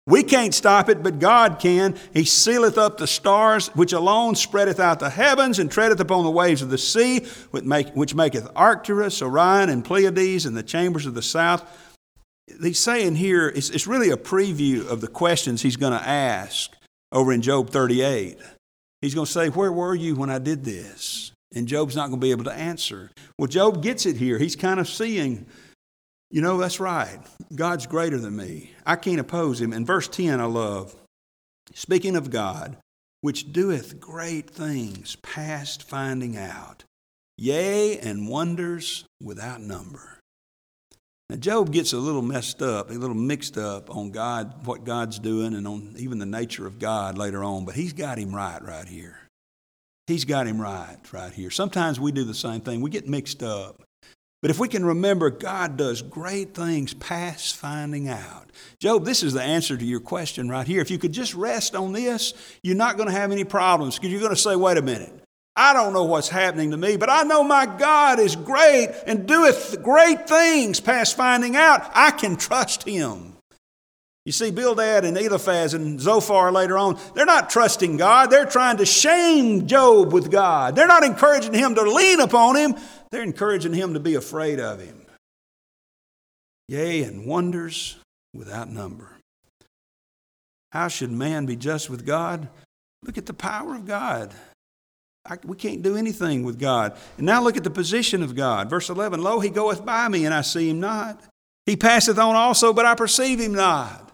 We 0.07 0.23
can't 0.23 0.55
stop 0.55 0.89
it, 0.89 1.03
but 1.03 1.19
God 1.19 1.59
can. 1.61 1.97
He 2.13 2.25
sealeth 2.25 2.79
up 2.79 2.97
the 2.97 3.07
stars, 3.07 3.69
which 3.69 3.93
alone 3.93 4.35
spreadeth 4.35 4.81
out 4.81 4.99
the 4.99 5.11
heavens, 5.11 5.59
and 5.59 5.71
treadeth 5.71 6.01
upon 6.01 6.25
the 6.25 6.31
waves 6.31 6.63
of 6.63 6.71
the 6.71 6.79
sea, 6.79 7.27
which, 7.51 7.65
make, 7.65 7.91
which 7.91 8.15
maketh 8.15 8.49
Arcturus, 8.57 9.23
Orion, 9.23 9.69
and 9.69 9.85
Pleiades, 9.85 10.47
and 10.47 10.57
the 10.57 10.63
chambers 10.63 11.07
of 11.07 11.15
the 11.15 11.23
south. 11.23 11.65
He's 12.61 12.81
saying 12.81 13.17
here, 13.17 13.49
it's, 13.49 13.71
it's 13.71 13.87
really 13.87 14.11
a 14.11 14.17
preview 14.17 14.89
of 14.89 15.01
the 15.01 15.07
questions 15.07 15.63
he's 15.63 15.77
going 15.77 15.93
to 15.93 16.09
ask 16.09 16.75
over 17.13 17.33
in 17.33 17.43
Job 17.43 17.71
38. 17.71 18.39
He's 19.03 19.15
going 19.15 19.27
to 19.27 19.33
say, 19.33 19.49
Where 19.49 19.71
were 19.71 19.95
you 19.95 20.17
when 20.17 20.31
I 20.31 20.39
did 20.39 20.65
this? 20.65 21.30
And 21.55 21.67
Job's 21.67 21.97
not 21.97 22.09
going 22.09 22.21
to 22.21 22.25
be 22.25 22.31
able 22.31 22.45
to 22.45 22.53
answer. 22.53 23.11
Well, 23.39 23.49
Job 23.49 23.83
gets 23.83 24.07
it 24.07 24.17
here. 24.17 24.39
He's 24.39 24.57
kind 24.57 24.79
of 24.79 24.89
seeing 24.89 25.47
you 26.31 26.41
know, 26.41 26.59
that's 26.59 26.79
right. 26.79 27.19
God's 27.55 27.87
greater 27.87 28.17
than 28.17 28.37
me. 28.37 28.71
I 28.87 28.95
can't 28.95 29.19
oppose 29.19 29.61
him. 29.61 29.73
In 29.73 29.85
verse 29.85 30.07
10, 30.07 30.41
I 30.41 30.45
love. 30.45 30.95
Speaking 31.75 32.15
of 32.15 32.31
God, 32.31 32.77
which 33.21 33.53
doeth 33.53 33.99
great 33.99 34.49
things 34.49 35.17
past 35.17 35.83
finding 35.83 36.37
out, 36.37 36.85
yea, 37.37 37.99
and 37.99 38.29
wonders 38.29 39.05
without 39.21 39.61
number. 39.61 40.19
Now, 41.29 41.37
Job 41.37 41.73
gets 41.73 41.93
a 41.93 41.99
little 41.99 42.23
messed 42.23 42.63
up, 42.63 42.91
a 42.91 42.95
little 42.95 43.17
mixed 43.17 43.59
up 43.59 43.95
on 43.95 44.11
God, 44.11 44.67
what 44.67 44.85
God's 44.85 45.19
doing, 45.19 45.55
and 45.55 45.67
on 45.67 45.95
even 45.97 46.19
the 46.19 46.27
nature 46.27 46.67
of 46.67 46.79
God 46.79 47.19
later 47.19 47.43
on, 47.43 47.65
but 47.65 47.75
he's 47.75 47.93
got 47.93 48.19
him 48.19 48.35
right 48.35 48.63
right 48.63 48.89
here. 48.89 49.19
He's 50.11 50.25
got 50.25 50.47
him 50.47 50.61
right 50.61 50.99
right 51.13 51.33
here. 51.33 51.51
Sometimes 51.51 52.01
we 52.01 52.11
do 52.11 52.25
the 52.25 52.35
same 52.35 52.61
thing. 52.61 52.81
We 52.81 52.91
get 52.91 53.09
mixed 53.09 53.43
up. 53.43 53.83
But 54.43 54.51
if 54.51 54.59
we 54.59 54.69
can 54.69 54.85
remember, 54.85 55.31
God 55.31 55.77
does 55.77 56.03
great 56.03 56.55
things 56.55 56.95
past 56.95 57.57
finding 57.57 58.09
out. 58.09 58.51
Job, 58.81 59.05
this 59.05 59.23
is 59.23 59.35
the 59.35 59.43
answer 59.43 59.77
to 59.77 59.85
your 59.85 60.01
question 60.01 60.49
right 60.49 60.67
here. 60.67 60.81
If 60.81 60.91
you 60.91 60.99
could 60.99 61.13
just 61.13 61.35
rest 61.35 61.77
on 61.77 61.93
this, 61.93 62.35
you're 62.63 62.75
not 62.75 62.97
going 62.97 63.09
to 63.09 63.15
have 63.15 63.31
any 63.31 63.45
problems 63.45 63.97
because 63.97 64.11
you're 64.11 64.21
going 64.21 64.35
to 64.35 64.41
say, 64.41 64.57
wait 64.57 64.79
a 64.79 64.83
minute. 64.83 65.13
I 65.55 65.75
don't 65.75 65.93
know 65.93 66.05
what's 66.05 66.29
happening 66.29 66.71
to 66.71 66.77
me, 66.77 66.97
but 66.97 67.11
I 67.11 67.23
know 67.23 67.45
my 67.45 67.67
God 67.67 68.19
is 68.19 68.35
great 68.35 68.89
and 69.07 69.29
doeth 69.29 69.83
great 69.83 70.27
things 70.27 70.81
past 70.81 71.17
finding 71.17 71.55
out. 71.55 71.89
I 71.95 72.11
can 72.13 72.37
trust 72.37 72.83
him. 72.83 73.30
You 74.27 74.33
see, 74.33 74.51
Bildad 74.51 75.05
and 75.05 75.17
Eliphaz 75.17 75.73
and 75.73 75.99
Zophar 75.99 76.53
later 76.53 76.77
on, 76.77 76.99
they're 77.15 77.25
not 77.25 77.49
trusting 77.49 77.97
God. 77.97 78.31
They're 78.31 78.45
trying 78.45 78.77
to 78.77 78.87
shame 78.87 79.67
Job 79.67 80.13
with 80.13 80.31
God. 80.31 80.77
They're 80.77 80.87
not 80.87 81.05
encouraging 81.05 81.55
him 81.55 81.75
to 81.75 81.83
lean 81.83 82.21
upon 82.21 82.57
him. 82.57 82.75
They're 83.11 83.23
encouraging 83.23 83.73
him 83.73 83.95
to 83.95 84.01
be 84.01 84.15
afraid 84.15 84.61
of 84.61 84.81
him. 84.81 85.07
Yea, 86.69 87.03
and 87.03 87.27
wonders 87.27 87.97
without 88.35 88.69
number. 88.69 89.17
How 90.71 90.89
should 90.89 91.11
man 91.11 91.47
be 91.47 91.57
just 91.57 91.91
with 91.91 92.07
God? 92.07 92.49
Look 93.03 93.19
at 93.19 93.27
the 93.27 93.35
power 93.35 93.75
of 93.75 93.87
God. 93.87 94.33
I, 95.25 95.39
we 95.45 95.57
can't 95.57 95.83
do 95.83 95.97
anything 95.97 96.45
with 96.45 96.59
God. 96.59 96.97
And 97.17 97.27
now 97.27 97.43
look 97.43 97.57
at 97.57 97.65
the 97.65 97.71
position 97.71 98.23
of 98.23 98.37
God. 98.37 98.71
Verse 98.71 98.89
11 98.89 99.23
Lo, 99.23 99.41
he 99.41 99.49
goeth 99.49 99.85
by 99.85 100.09
me, 100.09 100.25
and 100.27 100.35
I 100.35 100.43
see 100.43 100.69
him 100.69 100.81
not. 100.81 101.21
He 101.67 101.77
passeth 101.77 102.19
on 102.19 102.37
also, 102.37 102.73
but 102.73 102.87
I 102.87 102.95
perceive 102.95 103.41
him 103.41 103.55
not. 103.55 104.10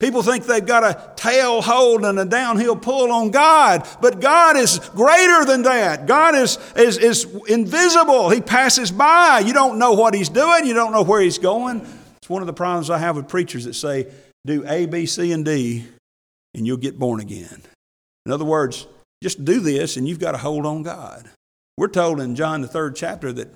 People 0.00 0.22
think 0.22 0.44
they've 0.44 0.64
got 0.64 0.82
a 0.82 1.12
tail 1.16 1.62
hold 1.62 2.04
and 2.04 2.18
a 2.18 2.24
downhill 2.24 2.76
pull 2.76 3.12
on 3.12 3.30
God, 3.30 3.86
but 4.00 4.20
God 4.20 4.56
is 4.56 4.78
greater 4.90 5.44
than 5.44 5.62
that. 5.62 6.06
God 6.06 6.34
is, 6.34 6.58
is, 6.76 6.98
is 6.98 7.24
invisible. 7.48 8.28
He 8.30 8.40
passes 8.40 8.90
by. 8.90 9.42
You 9.46 9.52
don't 9.52 9.78
know 9.78 9.92
what 9.92 10.14
He's 10.14 10.28
doing, 10.28 10.66
you 10.66 10.74
don't 10.74 10.92
know 10.92 11.02
where 11.02 11.20
He's 11.20 11.38
going. 11.38 11.86
It's 12.16 12.28
one 12.28 12.42
of 12.42 12.46
the 12.46 12.52
problems 12.52 12.90
I 12.90 12.98
have 12.98 13.16
with 13.16 13.28
preachers 13.28 13.64
that 13.66 13.74
say, 13.74 14.10
do 14.44 14.64
A, 14.66 14.86
B, 14.86 15.06
C, 15.06 15.32
and 15.32 15.44
D, 15.44 15.86
and 16.54 16.66
you'll 16.66 16.76
get 16.76 16.98
born 16.98 17.20
again. 17.20 17.62
In 18.26 18.32
other 18.32 18.44
words, 18.44 18.86
just 19.22 19.44
do 19.44 19.60
this 19.60 19.96
and 19.96 20.08
you've 20.08 20.18
got 20.18 20.32
to 20.32 20.38
hold 20.38 20.66
on 20.66 20.82
God. 20.82 21.28
We're 21.76 21.88
told 21.88 22.20
in 22.20 22.34
John, 22.34 22.62
the 22.62 22.68
third 22.68 22.96
chapter, 22.96 23.32
that 23.32 23.48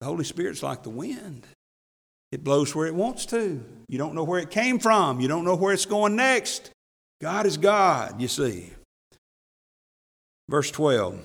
the 0.00 0.06
Holy 0.06 0.24
Spirit's 0.24 0.62
like 0.62 0.82
the 0.82 0.90
wind. 0.90 1.46
It 2.34 2.42
blows 2.42 2.74
where 2.74 2.88
it 2.88 2.96
wants 2.96 3.26
to. 3.26 3.64
You 3.86 3.96
don't 3.96 4.16
know 4.16 4.24
where 4.24 4.40
it 4.40 4.50
came 4.50 4.80
from. 4.80 5.20
You 5.20 5.28
don't 5.28 5.44
know 5.44 5.54
where 5.54 5.72
it's 5.72 5.86
going 5.86 6.16
next. 6.16 6.72
God 7.22 7.46
is 7.46 7.56
God, 7.56 8.20
you 8.20 8.26
see. 8.26 8.72
Verse 10.48 10.68
12 10.72 11.24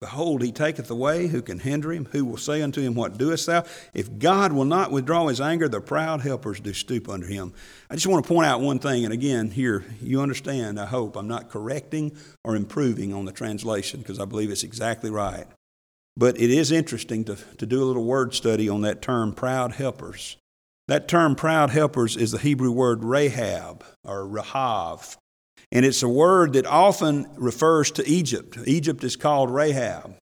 Behold, 0.00 0.42
he 0.42 0.50
taketh 0.50 0.90
away 0.90 1.28
who 1.28 1.40
can 1.40 1.60
hinder 1.60 1.92
him, 1.92 2.08
who 2.10 2.24
will 2.24 2.36
say 2.36 2.62
unto 2.62 2.80
him, 2.80 2.94
What 2.94 3.16
doest 3.16 3.46
thou? 3.46 3.62
If 3.94 4.18
God 4.18 4.52
will 4.52 4.64
not 4.64 4.90
withdraw 4.90 5.28
his 5.28 5.40
anger, 5.40 5.68
the 5.68 5.80
proud 5.80 6.22
helpers 6.22 6.58
do 6.58 6.72
stoop 6.72 7.08
under 7.08 7.28
him. 7.28 7.54
I 7.88 7.94
just 7.94 8.08
want 8.08 8.24
to 8.24 8.28
point 8.28 8.48
out 8.48 8.60
one 8.60 8.80
thing, 8.80 9.04
and 9.04 9.14
again, 9.14 9.52
here, 9.52 9.84
you 10.02 10.20
understand, 10.20 10.80
I 10.80 10.86
hope, 10.86 11.14
I'm 11.14 11.28
not 11.28 11.48
correcting 11.48 12.16
or 12.42 12.56
improving 12.56 13.14
on 13.14 13.24
the 13.24 13.30
translation 13.30 14.00
because 14.00 14.18
I 14.18 14.24
believe 14.24 14.50
it's 14.50 14.64
exactly 14.64 15.10
right. 15.10 15.46
But 16.16 16.38
it 16.40 16.50
is 16.50 16.70
interesting 16.70 17.24
to, 17.24 17.36
to 17.56 17.66
do 17.66 17.82
a 17.82 17.86
little 17.86 18.04
word 18.04 18.34
study 18.34 18.68
on 18.68 18.82
that 18.82 19.02
term, 19.02 19.32
proud 19.32 19.72
helpers. 19.72 20.36
That 20.88 21.08
term, 21.08 21.34
proud 21.34 21.70
helpers, 21.70 22.16
is 22.16 22.32
the 22.32 22.38
Hebrew 22.38 22.70
word 22.70 23.04
Rahab 23.04 23.84
or 24.04 24.26
Rahav. 24.26 25.16
And 25.70 25.86
it's 25.86 26.02
a 26.02 26.08
word 26.08 26.52
that 26.52 26.66
often 26.66 27.26
refers 27.36 27.90
to 27.92 28.06
Egypt. 28.06 28.58
Egypt 28.66 29.02
is 29.04 29.16
called 29.16 29.50
Rahab 29.50 30.16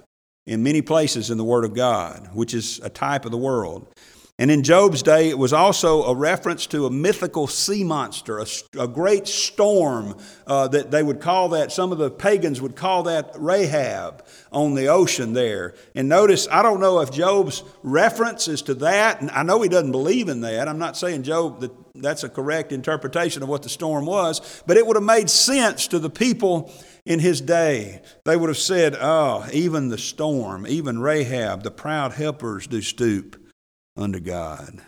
in 0.47 0.63
many 0.63 0.81
places 0.81 1.31
in 1.31 1.39
the 1.39 1.45
Word 1.45 1.65
of 1.65 1.75
God, 1.75 2.31
which 2.35 2.55
is 2.55 2.79
a 2.85 2.89
type 2.89 3.25
of 3.25 3.31
the 3.31 3.39
world. 3.39 3.89
And 4.41 4.51
in 4.51 4.63
Job's 4.63 5.03
day, 5.03 5.29
it 5.29 5.37
was 5.37 5.53
also 5.53 6.05
a 6.05 6.15
reference 6.15 6.67
to 6.69 6.87
a 6.87 6.91
mythical 6.91 7.47
sea 7.47 7.85
monster, 7.85 8.39
a, 8.39 8.47
a 8.79 8.89
great 8.89 9.29
storm 9.29 10.17
uh, 10.47 10.67
that 10.69 10.91
they 10.91 11.03
would 11.03 11.21
call 11.21 11.51
that, 11.51 11.71
some 11.71 11.93
of 11.93 11.99
the 11.99 12.11
pagans 12.11 12.59
would 12.59 12.75
call 12.75 13.03
that 13.03 13.33
Rahab 13.37 14.25
on 14.51 14.75
the 14.75 14.87
ocean 14.87 15.35
there. 15.35 15.75
And 15.95 16.09
notice, 16.09 16.49
I 16.51 16.63
don't 16.63 16.81
know 16.81 17.01
if 17.01 17.11
Job's 17.11 17.63
reference 17.83 18.49
is 18.49 18.63
to 18.63 18.75
that. 18.77 19.21
And 19.21 19.31
I 19.31 19.43
know 19.43 19.61
he 19.61 19.69
doesn't 19.69 19.93
believe 19.93 20.31
in 20.31 20.41
that. 20.41 20.69
I'm 20.69 20.79
not 20.79 20.97
saying 20.97 21.25
Job 21.25 21.61
that 21.61 21.73
that's 21.95 22.25
a 22.25 22.31
correct 22.31 22.73
interpretation 22.73 23.43
of 23.43 23.51
what 23.51 23.63
the 23.63 23.69
storm 23.69 24.07
was, 24.07 24.63
but 24.67 24.79
it 24.79 24.87
would 24.87 24.97
have 24.97 25.05
made 25.05 25.29
sense 25.29 25.87
to 25.89 25.99
the 25.99 26.09
people 26.09 26.73
in 27.05 27.19
his 27.19 27.43
day. 27.43 28.01
They 28.25 28.39
would 28.39 28.49
have 28.49 28.57
said, 28.57 28.97
Oh, 28.99 29.47
even 29.53 29.91
the 29.91 29.99
storm, 29.99 30.67
even 30.67 30.99
Rahab, 30.99 31.63
the 31.63 31.71
proud 31.71 32.15
helpers 32.15 32.67
do 32.67 32.81
stoop 32.81 33.37
unto 34.01 34.21
God. 34.21 34.83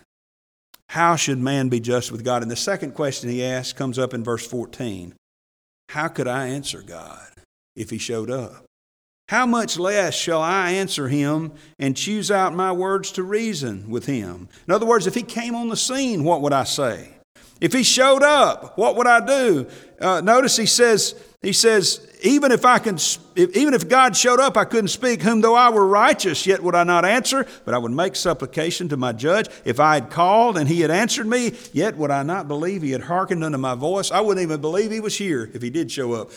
How 0.88 1.16
should 1.16 1.38
man 1.38 1.68
be 1.68 1.80
just 1.80 2.12
with 2.12 2.24
God? 2.24 2.42
And 2.42 2.50
the 2.50 2.56
second 2.56 2.92
question 2.92 3.30
he 3.30 3.44
asks 3.44 3.72
comes 3.72 3.98
up 3.98 4.12
in 4.12 4.22
verse 4.22 4.46
14 4.46 5.14
How 5.90 6.08
could 6.08 6.28
I 6.28 6.48
answer 6.48 6.82
God 6.82 7.28
if 7.74 7.90
he 7.90 7.98
showed 7.98 8.30
up? 8.30 8.64
How 9.28 9.46
much 9.46 9.78
less 9.78 10.14
shall 10.14 10.42
I 10.42 10.72
answer 10.72 11.08
him 11.08 11.52
and 11.78 11.96
choose 11.96 12.30
out 12.30 12.54
my 12.54 12.72
words 12.72 13.12
to 13.12 13.22
reason 13.22 13.88
with 13.88 14.04
him? 14.04 14.48
In 14.68 14.74
other 14.74 14.84
words, 14.84 15.06
if 15.06 15.14
he 15.14 15.22
came 15.22 15.54
on 15.54 15.68
the 15.68 15.76
scene, 15.76 16.24
what 16.24 16.42
would 16.42 16.52
I 16.52 16.64
say? 16.64 17.14
If 17.58 17.72
he 17.72 17.82
showed 17.82 18.22
up, 18.22 18.76
what 18.76 18.96
would 18.96 19.06
I 19.06 19.24
do? 19.24 19.66
Uh, 19.98 20.20
notice 20.20 20.56
he 20.56 20.66
says, 20.66 21.14
he 21.42 21.52
says, 21.52 22.06
even 22.22 22.52
if 22.52 22.64
I 22.64 22.78
can, 22.78 22.98
even 23.34 23.74
if 23.74 23.88
God 23.88 24.16
showed 24.16 24.38
up, 24.38 24.56
I 24.56 24.64
couldn't 24.64 24.88
speak. 24.88 25.22
Whom 25.22 25.40
though 25.40 25.56
I 25.56 25.70
were 25.70 25.86
righteous, 25.86 26.46
yet 26.46 26.62
would 26.62 26.76
I 26.76 26.84
not 26.84 27.04
answer, 27.04 27.46
but 27.64 27.74
I 27.74 27.78
would 27.78 27.90
make 27.90 28.14
supplication 28.14 28.88
to 28.90 28.96
my 28.96 29.12
judge. 29.12 29.48
If 29.64 29.80
I 29.80 29.94
had 29.94 30.10
called 30.10 30.56
and 30.56 30.68
he 30.68 30.82
had 30.82 30.92
answered 30.92 31.26
me, 31.26 31.54
yet 31.72 31.96
would 31.96 32.12
I 32.12 32.22
not 32.22 32.46
believe 32.46 32.82
he 32.82 32.92
had 32.92 33.02
hearkened 33.02 33.42
unto 33.42 33.58
my 33.58 33.74
voice. 33.74 34.12
I 34.12 34.20
wouldn't 34.20 34.42
even 34.42 34.60
believe 34.60 34.92
he 34.92 35.00
was 35.00 35.18
here 35.18 35.50
if 35.52 35.62
he 35.62 35.70
did 35.70 35.90
show 35.90 36.12
up. 36.12 36.30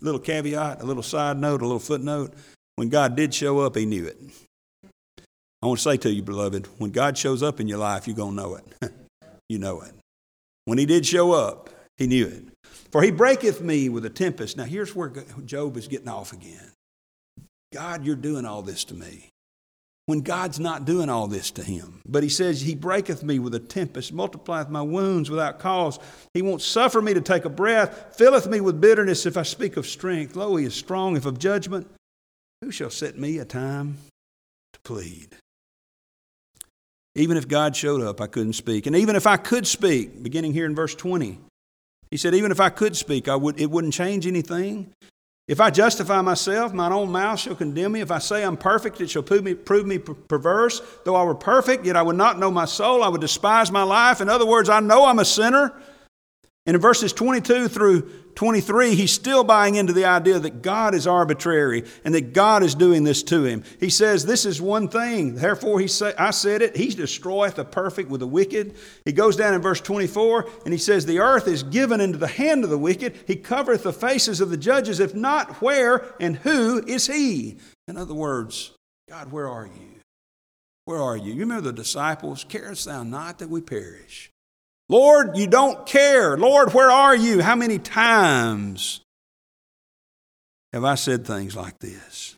Little 0.00 0.20
caveat, 0.20 0.80
a 0.80 0.84
little 0.84 1.02
side 1.02 1.36
note, 1.36 1.60
a 1.60 1.64
little 1.64 1.80
footnote. 1.80 2.32
When 2.76 2.88
God 2.88 3.16
did 3.16 3.34
show 3.34 3.58
up, 3.58 3.76
he 3.76 3.86
knew 3.86 4.06
it. 4.06 4.18
I 5.62 5.66
want 5.66 5.78
to 5.78 5.82
say 5.82 5.96
to 5.96 6.12
you, 6.12 6.22
beloved, 6.22 6.68
when 6.78 6.90
God 6.90 7.18
shows 7.18 7.42
up 7.42 7.58
in 7.58 7.66
your 7.66 7.78
life, 7.78 8.06
you're 8.06 8.16
going 8.16 8.36
to 8.36 8.42
know 8.42 8.54
it. 8.56 8.92
you 9.48 9.58
know 9.58 9.80
it. 9.80 9.92
When 10.64 10.78
he 10.78 10.86
did 10.86 11.06
show 11.06 11.32
up, 11.32 11.70
he 11.96 12.06
knew 12.06 12.26
it. 12.26 12.53
For 12.94 13.02
he 13.02 13.10
breaketh 13.10 13.60
me 13.60 13.88
with 13.88 14.04
a 14.04 14.08
tempest. 14.08 14.56
Now, 14.56 14.62
here's 14.62 14.94
where 14.94 15.10
Job 15.44 15.76
is 15.76 15.88
getting 15.88 16.06
off 16.06 16.32
again. 16.32 16.70
God, 17.72 18.06
you're 18.06 18.14
doing 18.14 18.44
all 18.44 18.62
this 18.62 18.84
to 18.84 18.94
me. 18.94 19.30
When 20.06 20.20
God's 20.20 20.60
not 20.60 20.84
doing 20.84 21.08
all 21.08 21.26
this 21.26 21.50
to 21.50 21.64
him. 21.64 22.02
But 22.06 22.22
he 22.22 22.28
says, 22.28 22.60
He 22.60 22.76
breaketh 22.76 23.24
me 23.24 23.40
with 23.40 23.52
a 23.56 23.58
tempest, 23.58 24.12
multiplieth 24.12 24.68
my 24.68 24.82
wounds 24.82 25.28
without 25.28 25.58
cause. 25.58 25.98
He 26.34 26.42
won't 26.42 26.62
suffer 26.62 27.02
me 27.02 27.14
to 27.14 27.20
take 27.20 27.44
a 27.44 27.48
breath, 27.48 28.14
filleth 28.16 28.46
me 28.46 28.60
with 28.60 28.80
bitterness 28.80 29.26
if 29.26 29.36
I 29.36 29.42
speak 29.42 29.76
of 29.76 29.88
strength. 29.88 30.36
Lo, 30.36 30.54
he 30.54 30.64
is 30.64 30.76
strong 30.76 31.16
if 31.16 31.26
of 31.26 31.40
judgment. 31.40 31.90
Who 32.60 32.70
shall 32.70 32.90
set 32.90 33.18
me 33.18 33.38
a 33.38 33.44
time 33.44 33.98
to 34.72 34.78
plead? 34.84 35.30
Even 37.16 37.36
if 37.36 37.48
God 37.48 37.74
showed 37.74 38.02
up, 38.02 38.20
I 38.20 38.28
couldn't 38.28 38.52
speak. 38.52 38.86
And 38.86 38.94
even 38.94 39.16
if 39.16 39.26
I 39.26 39.36
could 39.36 39.66
speak, 39.66 40.22
beginning 40.22 40.52
here 40.52 40.66
in 40.66 40.76
verse 40.76 40.94
20, 40.94 41.40
he 42.14 42.18
said, 42.18 42.32
even 42.32 42.52
if 42.52 42.60
I 42.60 42.68
could 42.68 42.96
speak, 42.96 43.26
I 43.26 43.34
would, 43.34 43.60
it 43.60 43.68
wouldn't 43.68 43.92
change 43.92 44.24
anything. 44.24 44.92
If 45.48 45.60
I 45.60 45.70
justify 45.70 46.20
myself, 46.20 46.72
mine 46.72 46.92
own 46.92 47.10
mouth 47.10 47.40
shall 47.40 47.56
condemn 47.56 47.90
me. 47.90 48.02
If 48.02 48.12
I 48.12 48.18
say 48.20 48.44
I'm 48.44 48.56
perfect, 48.56 49.00
it 49.00 49.10
shall 49.10 49.24
prove 49.24 49.42
me, 49.42 49.54
prove 49.54 49.84
me 49.84 49.98
perverse. 49.98 50.80
Though 51.04 51.16
I 51.16 51.24
were 51.24 51.34
perfect, 51.34 51.84
yet 51.84 51.96
I 51.96 52.02
would 52.02 52.14
not 52.14 52.38
know 52.38 52.52
my 52.52 52.66
soul. 52.66 53.02
I 53.02 53.08
would 53.08 53.20
despise 53.20 53.72
my 53.72 53.82
life. 53.82 54.20
In 54.20 54.28
other 54.28 54.46
words, 54.46 54.68
I 54.68 54.78
know 54.78 55.06
I'm 55.06 55.18
a 55.18 55.24
sinner. 55.24 55.72
And 56.66 56.74
in 56.74 56.80
verses 56.80 57.12
22 57.12 57.68
through 57.68 58.10
23, 58.36 58.94
he's 58.94 59.12
still 59.12 59.44
buying 59.44 59.74
into 59.74 59.92
the 59.92 60.06
idea 60.06 60.38
that 60.38 60.62
God 60.62 60.94
is 60.94 61.06
arbitrary 61.06 61.84
and 62.04 62.14
that 62.14 62.32
God 62.32 62.62
is 62.62 62.74
doing 62.74 63.04
this 63.04 63.22
to 63.24 63.44
him. 63.44 63.64
He 63.78 63.90
says, 63.90 64.24
This 64.24 64.46
is 64.46 64.62
one 64.62 64.88
thing. 64.88 65.34
Therefore, 65.34 65.78
he 65.78 65.86
say, 65.88 66.14
I 66.18 66.30
said 66.30 66.62
it. 66.62 66.74
He 66.74 66.88
destroyeth 66.88 67.56
the 67.56 67.66
perfect 67.66 68.08
with 68.08 68.20
the 68.20 68.26
wicked. 68.26 68.76
He 69.04 69.12
goes 69.12 69.36
down 69.36 69.52
in 69.52 69.60
verse 69.60 69.80
24 69.82 70.48
and 70.64 70.72
he 70.72 70.78
says, 70.78 71.04
The 71.04 71.18
earth 71.18 71.48
is 71.48 71.62
given 71.62 72.00
into 72.00 72.16
the 72.16 72.28
hand 72.28 72.64
of 72.64 72.70
the 72.70 72.78
wicked. 72.78 73.14
He 73.26 73.36
covereth 73.36 73.82
the 73.82 73.92
faces 73.92 74.40
of 74.40 74.48
the 74.48 74.56
judges. 74.56 75.00
If 75.00 75.14
not, 75.14 75.60
where 75.60 76.14
and 76.18 76.36
who 76.36 76.82
is 76.86 77.08
he? 77.08 77.58
In 77.86 77.98
other 77.98 78.14
words, 78.14 78.72
God, 79.10 79.30
where 79.30 79.48
are 79.48 79.66
you? 79.66 80.00
Where 80.86 81.00
are 81.00 81.16
you? 81.16 81.34
You 81.34 81.40
remember 81.40 81.70
the 81.70 81.72
disciples? 81.74 82.42
Carest 82.42 82.86
thou 82.86 83.02
not 83.02 83.38
that 83.38 83.50
we 83.50 83.60
perish? 83.60 84.30
Lord, 84.88 85.36
you 85.36 85.46
don't 85.46 85.86
care. 85.86 86.36
Lord, 86.36 86.74
where 86.74 86.90
are 86.90 87.16
you? 87.16 87.42
How 87.42 87.56
many 87.56 87.78
times 87.78 89.00
have 90.72 90.84
I 90.84 90.94
said 90.94 91.26
things 91.26 91.56
like 91.56 91.78
this? 91.78 92.36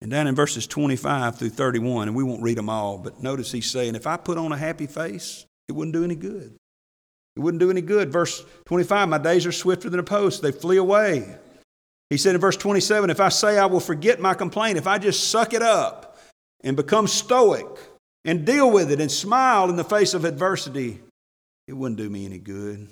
And 0.00 0.10
down 0.10 0.26
in 0.26 0.34
verses 0.34 0.66
25 0.66 1.38
through 1.38 1.50
31, 1.50 2.08
and 2.08 2.16
we 2.16 2.24
won't 2.24 2.42
read 2.42 2.58
them 2.58 2.68
all, 2.68 2.98
but 2.98 3.22
notice 3.22 3.52
he's 3.52 3.70
saying, 3.70 3.94
if 3.94 4.06
I 4.06 4.16
put 4.16 4.38
on 4.38 4.52
a 4.52 4.56
happy 4.56 4.86
face, 4.86 5.46
it 5.68 5.72
wouldn't 5.72 5.94
do 5.94 6.04
any 6.04 6.14
good. 6.14 6.54
It 7.36 7.40
wouldn't 7.40 7.60
do 7.60 7.70
any 7.70 7.80
good. 7.80 8.12
Verse 8.12 8.44
25, 8.66 9.08
my 9.08 9.18
days 9.18 9.46
are 9.46 9.52
swifter 9.52 9.90
than 9.90 10.00
a 10.00 10.04
post, 10.04 10.42
they 10.42 10.52
flee 10.52 10.76
away. 10.76 11.36
He 12.10 12.16
said 12.16 12.34
in 12.34 12.40
verse 12.40 12.56
27, 12.56 13.10
if 13.10 13.20
I 13.20 13.28
say 13.28 13.58
I 13.58 13.66
will 13.66 13.80
forget 13.80 14.20
my 14.20 14.34
complaint, 14.34 14.78
if 14.78 14.86
I 14.86 14.98
just 14.98 15.30
suck 15.30 15.52
it 15.52 15.62
up 15.62 16.18
and 16.62 16.76
become 16.76 17.06
stoic 17.06 17.66
and 18.24 18.44
deal 18.44 18.70
with 18.70 18.90
it 18.90 19.00
and 19.00 19.10
smile 19.10 19.68
in 19.70 19.76
the 19.76 19.84
face 19.84 20.14
of 20.14 20.24
adversity, 20.24 21.00
it 21.66 21.72
wouldn't 21.72 21.98
do 21.98 22.08
me 22.08 22.26
any 22.26 22.38
good. 22.38 22.88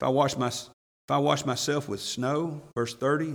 If 0.00 0.02
I 0.02 0.08
wash 0.08 0.36
my 0.36 0.48
if 0.48 1.10
I 1.10 1.18
wash 1.18 1.44
myself 1.44 1.88
with 1.88 2.00
snow, 2.00 2.62
verse 2.74 2.94
30, 2.94 3.34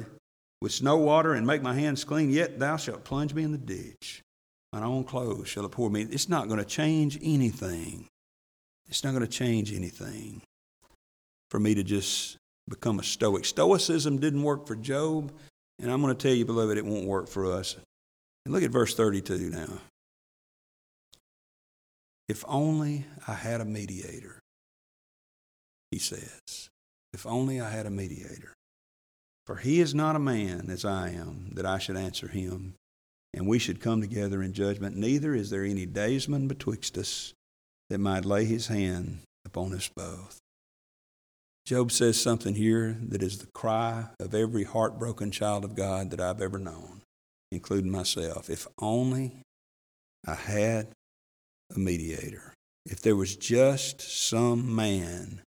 with 0.61 0.71
snow 0.71 0.97
water 0.97 1.33
and 1.33 1.45
make 1.45 1.61
my 1.61 1.73
hands 1.73 2.03
clean, 2.03 2.31
yet 2.31 2.59
thou 2.59 2.77
shalt 2.77 3.03
plunge 3.03 3.33
me 3.33 3.43
in 3.43 3.51
the 3.51 3.57
ditch. 3.57 4.23
Mine 4.73 4.83
own 4.83 5.03
clothes 5.03 5.47
shall 5.47 5.65
abhor 5.65 5.89
me. 5.89 6.01
It's 6.03 6.29
not 6.29 6.47
going 6.47 6.59
to 6.59 6.65
change 6.65 7.19
anything. 7.21 8.07
It's 8.87 9.03
not 9.03 9.11
going 9.11 9.21
to 9.21 9.27
change 9.27 9.71
anything 9.73 10.41
for 11.51 11.59
me 11.59 11.75
to 11.75 11.83
just 11.83 12.37
become 12.67 12.99
a 12.99 13.03
stoic. 13.03 13.45
Stoicism 13.45 14.17
didn't 14.19 14.43
work 14.43 14.67
for 14.67 14.75
Job, 14.75 15.31
and 15.79 15.91
I'm 15.91 16.01
going 16.01 16.15
to 16.15 16.27
tell 16.27 16.35
you, 16.35 16.45
beloved, 16.45 16.77
it 16.77 16.85
won't 16.85 17.05
work 17.05 17.27
for 17.27 17.51
us. 17.53 17.75
And 18.45 18.53
look 18.53 18.63
at 18.63 18.71
verse 18.71 18.95
32 18.95 19.49
now. 19.49 19.79
If 22.29 22.45
only 22.47 23.05
I 23.27 23.33
had 23.33 23.59
a 23.59 23.65
mediator, 23.65 24.39
he 25.91 25.97
says. 25.97 26.69
If 27.11 27.25
only 27.25 27.59
I 27.59 27.69
had 27.71 27.87
a 27.87 27.89
mediator. 27.89 28.53
For 29.47 29.55
he 29.55 29.81
is 29.81 29.95
not 29.95 30.15
a 30.15 30.19
man 30.19 30.69
as 30.69 30.85
I 30.85 31.09
am, 31.09 31.49
that 31.53 31.65
I 31.65 31.79
should 31.79 31.97
answer 31.97 32.27
him, 32.27 32.75
and 33.33 33.47
we 33.47 33.57
should 33.57 33.81
come 33.81 33.99
together 33.99 34.43
in 34.43 34.53
judgment. 34.53 34.95
Neither 34.95 35.33
is 35.33 35.49
there 35.49 35.63
any 35.63 35.87
daysman 35.87 36.47
betwixt 36.47 36.99
us 36.99 37.33
that 37.89 37.97
might 37.97 38.25
lay 38.25 38.45
his 38.45 38.67
hand 38.67 39.21
upon 39.43 39.73
us 39.73 39.89
both. 39.89 40.37
Job 41.65 41.91
says 41.91 42.21
something 42.21 42.53
here 42.53 42.95
that 43.09 43.23
is 43.23 43.39
the 43.39 43.47
cry 43.55 44.05
of 44.19 44.35
every 44.35 44.65
heartbroken 44.65 45.31
child 45.31 45.65
of 45.65 45.73
God 45.73 46.11
that 46.11 46.21
I've 46.21 46.41
ever 46.41 46.59
known, 46.59 47.01
including 47.51 47.91
myself. 47.91 48.51
If 48.51 48.67
only 48.79 49.37
I 50.27 50.35
had 50.35 50.89
a 51.75 51.79
mediator. 51.79 52.53
If 52.85 53.01
there 53.01 53.15
was 53.15 53.35
just 53.35 54.01
some 54.01 54.75
man 54.75 55.41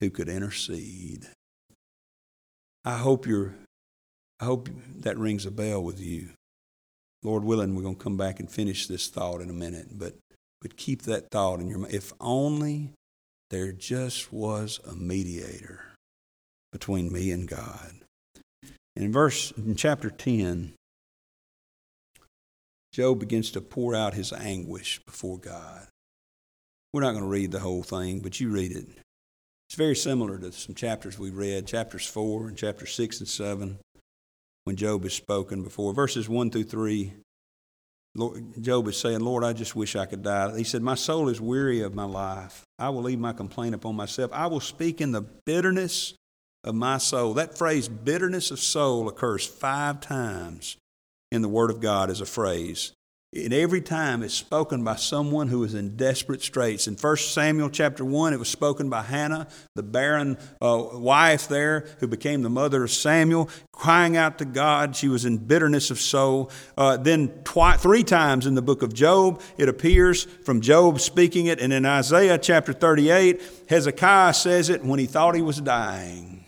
who 0.00 0.10
could 0.10 0.28
intercede. 0.28 1.26
I 2.84 2.96
hope 2.96 3.26
you're 3.26 3.54
I 4.40 4.46
hope 4.46 4.70
that 5.00 5.18
rings 5.18 5.44
a 5.44 5.50
bell 5.50 5.82
with 5.82 6.00
you. 6.00 6.30
Lord 7.22 7.44
willing, 7.44 7.74
we're 7.74 7.82
going 7.82 7.96
to 7.96 8.02
come 8.02 8.16
back 8.16 8.40
and 8.40 8.50
finish 8.50 8.86
this 8.86 9.08
thought 9.08 9.42
in 9.42 9.50
a 9.50 9.54
minute, 9.54 9.98
but 9.98 10.14
but 10.62 10.76
keep 10.76 11.02
that 11.02 11.30
thought 11.30 11.60
in 11.60 11.68
your 11.68 11.78
mind. 11.78 11.94
If 11.94 12.12
only 12.20 12.92
there 13.50 13.72
just 13.72 14.32
was 14.32 14.80
a 14.88 14.94
mediator 14.94 15.80
between 16.72 17.12
me 17.12 17.30
and 17.30 17.48
God. 17.48 17.92
In 18.96 19.12
verse 19.12 19.52
in 19.52 19.74
chapter 19.76 20.10
10, 20.10 20.74
Job 22.92 23.20
begins 23.20 23.52
to 23.52 23.60
pour 23.60 23.94
out 23.94 24.14
his 24.14 24.32
anguish 24.32 25.00
before 25.06 25.38
God. 25.38 25.86
We're 26.92 27.02
not 27.02 27.12
going 27.12 27.22
to 27.22 27.30
read 27.30 27.52
the 27.52 27.60
whole 27.60 27.84
thing, 27.84 28.20
but 28.20 28.40
you 28.40 28.50
read 28.50 28.72
it. 28.72 28.86
It's 29.68 29.76
very 29.76 29.94
similar 29.94 30.38
to 30.38 30.50
some 30.50 30.74
chapters 30.74 31.16
we 31.16 31.30
read, 31.30 31.68
chapters 31.68 32.04
4 32.04 32.48
and 32.48 32.56
chapter 32.56 32.86
6 32.86 33.20
and 33.20 33.28
7, 33.28 33.78
when 34.64 34.74
Job 34.74 35.04
has 35.04 35.14
spoken 35.14 35.62
before. 35.62 35.94
Verses 35.94 36.28
1 36.28 36.50
through 36.50 36.64
3, 36.64 37.12
Lord, 38.16 38.60
Job 38.60 38.88
is 38.88 38.96
saying, 38.96 39.20
Lord, 39.20 39.44
I 39.44 39.52
just 39.52 39.76
wish 39.76 39.94
I 39.94 40.06
could 40.06 40.24
die. 40.24 40.56
He 40.56 40.64
said, 40.64 40.82
My 40.82 40.96
soul 40.96 41.28
is 41.28 41.40
weary 41.40 41.82
of 41.82 41.94
my 41.94 42.04
life. 42.04 42.64
I 42.76 42.88
will 42.88 43.02
leave 43.02 43.20
my 43.20 43.32
complaint 43.32 43.76
upon 43.76 43.94
myself. 43.94 44.32
I 44.32 44.48
will 44.48 44.58
speak 44.58 45.00
in 45.00 45.12
the 45.12 45.22
bitterness 45.22 46.14
of 46.64 46.74
my 46.74 46.98
soul. 46.98 47.34
That 47.34 47.56
phrase, 47.56 47.88
bitterness 47.88 48.50
of 48.50 48.58
soul, 48.58 49.08
occurs 49.08 49.46
five 49.46 50.00
times 50.00 50.76
in 51.30 51.42
the 51.42 51.48
Word 51.48 51.70
of 51.70 51.80
God 51.80 52.10
as 52.10 52.20
a 52.20 52.26
phrase. 52.26 52.92
And 53.32 53.54
every 53.54 53.80
time 53.80 54.24
it's 54.24 54.34
spoken 54.34 54.82
by 54.82 54.96
someone 54.96 55.46
who 55.46 55.62
is 55.62 55.72
in 55.72 55.96
desperate 55.96 56.42
straits. 56.42 56.88
In 56.88 56.96
1 56.96 57.16
Samuel 57.16 57.70
chapter 57.70 58.04
1, 58.04 58.32
it 58.32 58.40
was 58.40 58.48
spoken 58.48 58.90
by 58.90 59.02
Hannah, 59.02 59.46
the 59.76 59.84
barren 59.84 60.36
uh, 60.60 60.88
wife 60.94 61.46
there 61.46 61.86
who 62.00 62.08
became 62.08 62.42
the 62.42 62.50
mother 62.50 62.82
of 62.82 62.90
Samuel, 62.90 63.48
crying 63.70 64.16
out 64.16 64.38
to 64.38 64.44
God. 64.44 64.96
She 64.96 65.06
was 65.06 65.24
in 65.24 65.38
bitterness 65.38 65.92
of 65.92 66.00
soul. 66.00 66.50
Uh, 66.76 66.96
then, 66.96 67.28
twi- 67.44 67.76
three 67.76 68.02
times 68.02 68.46
in 68.46 68.56
the 68.56 68.62
book 68.62 68.82
of 68.82 68.92
Job, 68.92 69.40
it 69.56 69.68
appears 69.68 70.24
from 70.24 70.60
Job 70.60 70.98
speaking 71.00 71.46
it. 71.46 71.60
And 71.60 71.72
in 71.72 71.86
Isaiah 71.86 72.36
chapter 72.36 72.72
38, 72.72 73.40
Hezekiah 73.68 74.34
says 74.34 74.70
it 74.70 74.84
when 74.84 74.98
he 74.98 75.06
thought 75.06 75.36
he 75.36 75.42
was 75.42 75.60
dying. 75.60 76.39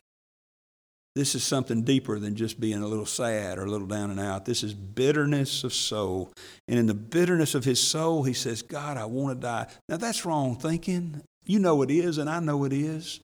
This 1.15 1.35
is 1.35 1.45
something 1.45 1.83
deeper 1.83 2.19
than 2.19 2.37
just 2.37 2.59
being 2.59 2.83
a 2.83 2.87
little 2.87 3.05
sad 3.05 3.59
or 3.59 3.65
a 3.65 3.71
little 3.71 3.87
down 3.87 4.11
and 4.11 4.19
out. 4.19 4.47
This 4.47 4.63
is 4.63 4.73
bitterness 4.73 5.63
of 5.63 5.75
soul. 5.75 6.33
And 6.69 6.79
in 6.79 6.87
the 6.87 6.95
bitterness 6.95 7.55
of 7.55 7.65
his 7.65 7.81
soul, 7.87 8.23
he 8.23 8.33
says, 8.33 8.63
God, 8.63 8.97
I 8.97 9.05
want 9.05 9.39
to 9.39 9.47
die. 9.47 9.67
Now, 9.91 9.99
that's 9.99 10.25
wrong 10.25 10.57
thinking. 10.57 11.23
You 11.45 11.59
know 11.59 11.83
it 11.83 11.91
is, 11.91 12.17
and 12.17 12.31
I 12.31 12.41
know 12.41 12.65
it 12.65 12.73
is. 12.73 13.21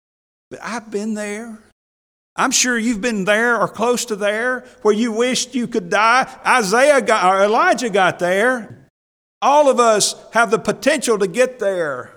But 0.50 0.60
I've 0.62 0.90
been 0.90 1.14
there. 1.14 1.58
I'm 2.36 2.50
sure 2.50 2.78
you've 2.78 3.00
been 3.00 3.24
there 3.24 3.58
or 3.58 3.68
close 3.68 4.04
to 4.06 4.16
there 4.16 4.66
where 4.82 4.94
you 4.94 5.10
wished 5.12 5.54
you 5.54 5.66
could 5.66 5.88
die. 5.88 6.30
Isaiah 6.46 7.00
got, 7.00 7.24
or 7.24 7.42
Elijah 7.42 7.90
got 7.90 8.18
there. 8.18 8.86
All 9.40 9.70
of 9.70 9.80
us 9.80 10.14
have 10.34 10.50
the 10.50 10.58
potential 10.58 11.18
to 11.18 11.26
get 11.26 11.58
there. 11.58 12.12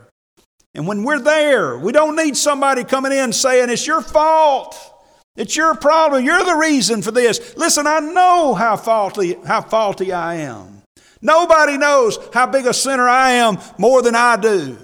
And 0.73 0.85
when 0.85 1.03
we're 1.03 1.19
there, 1.19 1.77
we 1.77 1.91
don't 1.91 2.15
need 2.15 2.35
somebody 2.35 2.83
coming 2.83 3.11
in 3.11 3.31
saying, 3.31 3.69
It's 3.69 3.87
your 3.87 4.01
fault. 4.01 4.90
It's 5.35 5.55
your 5.55 5.75
problem. 5.75 6.25
You're 6.25 6.43
the 6.43 6.55
reason 6.55 7.01
for 7.01 7.11
this. 7.11 7.55
Listen, 7.57 7.87
I 7.87 7.99
know 7.99 8.53
how 8.53 8.75
faulty, 8.75 9.35
how 9.45 9.61
faulty 9.61 10.11
I 10.11 10.35
am. 10.35 10.81
Nobody 11.21 11.77
knows 11.77 12.17
how 12.33 12.47
big 12.47 12.65
a 12.65 12.73
sinner 12.73 13.07
I 13.07 13.31
am 13.31 13.59
more 13.77 14.01
than 14.01 14.15
I 14.15 14.35
do. 14.37 14.77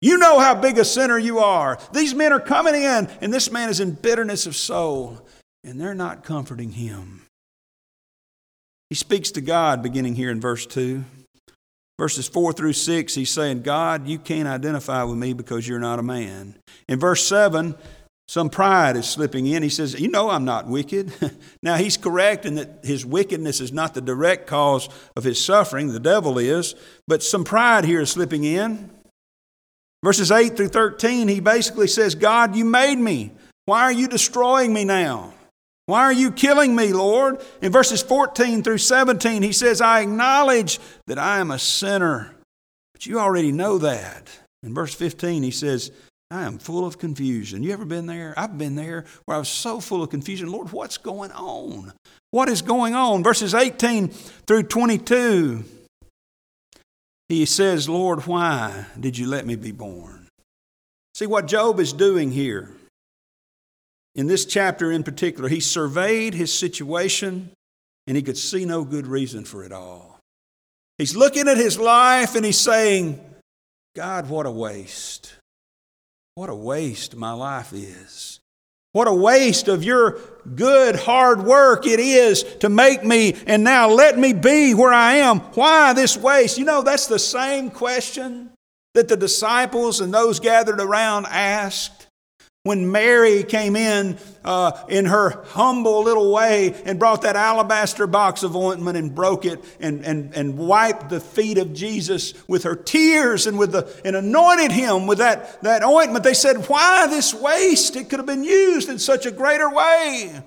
You 0.00 0.18
know 0.18 0.38
how 0.38 0.54
big 0.54 0.76
a 0.76 0.84
sinner 0.84 1.16
you 1.16 1.38
are. 1.38 1.78
These 1.92 2.14
men 2.14 2.32
are 2.32 2.40
coming 2.40 2.74
in, 2.74 3.08
and 3.22 3.32
this 3.32 3.50
man 3.50 3.70
is 3.70 3.80
in 3.80 3.92
bitterness 3.92 4.44
of 4.44 4.54
soul, 4.54 5.26
and 5.62 5.80
they're 5.80 5.94
not 5.94 6.24
comforting 6.24 6.72
him. 6.72 7.22
He 8.90 8.96
speaks 8.96 9.30
to 9.30 9.40
God 9.40 9.82
beginning 9.82 10.14
here 10.14 10.30
in 10.30 10.40
verse 10.40 10.66
2. 10.66 11.04
Verses 11.98 12.28
4 12.28 12.52
through 12.52 12.72
6, 12.72 13.14
he's 13.14 13.30
saying, 13.30 13.62
God, 13.62 14.08
you 14.08 14.18
can't 14.18 14.48
identify 14.48 15.04
with 15.04 15.16
me 15.16 15.32
because 15.32 15.66
you're 15.66 15.78
not 15.78 16.00
a 16.00 16.02
man. 16.02 16.56
In 16.88 16.98
verse 16.98 17.24
7, 17.26 17.76
some 18.26 18.48
pride 18.48 18.96
is 18.96 19.06
slipping 19.06 19.46
in. 19.46 19.62
He 19.62 19.68
says, 19.68 20.00
You 20.00 20.08
know, 20.08 20.30
I'm 20.30 20.44
not 20.44 20.66
wicked. 20.66 21.12
now, 21.62 21.76
he's 21.76 21.96
correct 21.96 22.46
in 22.46 22.54
that 22.54 22.80
his 22.82 23.04
wickedness 23.04 23.60
is 23.60 23.72
not 23.72 23.94
the 23.94 24.00
direct 24.00 24.46
cause 24.46 24.88
of 25.16 25.24
his 25.24 25.44
suffering, 25.44 25.88
the 25.88 26.00
devil 26.00 26.38
is, 26.38 26.74
but 27.06 27.22
some 27.22 27.44
pride 27.44 27.84
here 27.84 28.00
is 28.00 28.10
slipping 28.10 28.44
in. 28.44 28.90
Verses 30.02 30.30
8 30.30 30.56
through 30.56 30.68
13, 30.68 31.28
he 31.28 31.40
basically 31.40 31.88
says, 31.88 32.14
God, 32.14 32.54
you 32.56 32.64
made 32.64 32.96
me. 32.96 33.32
Why 33.64 33.82
are 33.82 33.92
you 33.92 34.06
destroying 34.06 34.72
me 34.72 34.84
now? 34.84 35.32
Why 35.86 36.00
are 36.00 36.12
you 36.12 36.30
killing 36.30 36.74
me, 36.74 36.92
Lord? 36.92 37.42
In 37.60 37.72
verses 37.72 38.02
14 38.02 38.62
through 38.62 38.78
17, 38.78 39.42
he 39.42 39.52
says, 39.52 39.80
I 39.80 40.00
acknowledge 40.00 40.78
that 41.06 41.18
I 41.18 41.38
am 41.40 41.50
a 41.50 41.58
sinner, 41.58 42.34
but 42.92 43.06
you 43.06 43.18
already 43.18 43.52
know 43.52 43.78
that. 43.78 44.28
In 44.62 44.74
verse 44.74 44.94
15, 44.94 45.42
he 45.42 45.50
says, 45.50 45.90
I 46.34 46.42
am 46.42 46.58
full 46.58 46.84
of 46.84 46.98
confusion. 46.98 47.62
You 47.62 47.72
ever 47.72 47.84
been 47.84 48.06
there? 48.06 48.34
I've 48.36 48.58
been 48.58 48.74
there 48.74 49.04
where 49.24 49.36
I 49.36 49.38
was 49.38 49.48
so 49.48 49.78
full 49.78 50.02
of 50.02 50.10
confusion. 50.10 50.50
Lord, 50.50 50.72
what's 50.72 50.98
going 50.98 51.30
on? 51.30 51.92
What 52.32 52.48
is 52.48 52.60
going 52.60 52.92
on? 52.96 53.22
Verses 53.22 53.54
18 53.54 54.08
through 54.08 54.64
22. 54.64 55.62
He 57.28 57.46
says, 57.46 57.88
Lord, 57.88 58.26
why 58.26 58.86
did 58.98 59.16
you 59.16 59.28
let 59.28 59.46
me 59.46 59.54
be 59.54 59.70
born? 59.70 60.26
See 61.14 61.26
what 61.26 61.46
Job 61.46 61.78
is 61.78 61.92
doing 61.92 62.32
here. 62.32 62.72
In 64.16 64.26
this 64.26 64.44
chapter 64.44 64.90
in 64.90 65.04
particular, 65.04 65.48
he 65.48 65.60
surveyed 65.60 66.34
his 66.34 66.52
situation 66.52 67.50
and 68.08 68.16
he 68.16 68.24
could 68.24 68.38
see 68.38 68.64
no 68.64 68.82
good 68.82 69.06
reason 69.06 69.44
for 69.44 69.62
it 69.62 69.70
all. 69.70 70.18
He's 70.98 71.14
looking 71.14 71.46
at 71.46 71.58
his 71.58 71.78
life 71.78 72.34
and 72.34 72.44
he's 72.44 72.58
saying, 72.58 73.24
God, 73.94 74.28
what 74.28 74.46
a 74.46 74.50
waste. 74.50 75.36
What 76.36 76.50
a 76.50 76.54
waste 76.54 77.14
my 77.14 77.32
life 77.32 77.72
is. 77.72 78.40
What 78.90 79.06
a 79.06 79.14
waste 79.14 79.68
of 79.68 79.84
your 79.84 80.18
good, 80.56 80.96
hard 80.96 81.44
work 81.44 81.86
it 81.86 82.00
is 82.00 82.42
to 82.58 82.68
make 82.68 83.04
me 83.04 83.36
and 83.46 83.62
now 83.62 83.88
let 83.88 84.18
me 84.18 84.32
be 84.32 84.74
where 84.74 84.92
I 84.92 85.16
am. 85.16 85.38
Why 85.38 85.92
this 85.92 86.16
waste? 86.16 86.58
You 86.58 86.64
know, 86.64 86.82
that's 86.82 87.06
the 87.06 87.20
same 87.20 87.70
question 87.70 88.50
that 88.94 89.06
the 89.06 89.16
disciples 89.16 90.00
and 90.00 90.12
those 90.12 90.40
gathered 90.40 90.80
around 90.80 91.26
asked 91.26 92.03
when 92.64 92.90
Mary 92.90 93.42
came 93.42 93.76
in 93.76 94.16
uh, 94.42 94.72
in 94.88 95.04
her 95.04 95.44
humble 95.48 96.02
little 96.02 96.32
way 96.32 96.74
and 96.86 96.98
brought 96.98 97.20
that 97.20 97.36
alabaster 97.36 98.06
box 98.06 98.42
of 98.42 98.56
ointment 98.56 98.96
and 98.96 99.14
broke 99.14 99.44
it 99.44 99.62
and, 99.80 100.02
and, 100.02 100.34
and 100.34 100.56
wiped 100.56 101.10
the 101.10 101.20
feet 101.20 101.58
of 101.58 101.74
Jesus 101.74 102.32
with 102.48 102.62
her 102.62 102.74
tears 102.74 103.46
and, 103.46 103.58
with 103.58 103.72
the, 103.72 103.86
and 104.02 104.16
anointed 104.16 104.72
him 104.72 105.06
with 105.06 105.18
that, 105.18 105.60
that 105.60 105.84
ointment, 105.84 106.24
they 106.24 106.32
said, 106.32 106.66
Why 106.66 107.06
this 107.06 107.34
waste? 107.34 107.96
It 107.96 108.08
could 108.08 108.18
have 108.18 108.24
been 108.24 108.44
used 108.44 108.88
in 108.88 108.98
such 108.98 109.26
a 109.26 109.30
greater 109.30 109.68
way. 109.68 110.42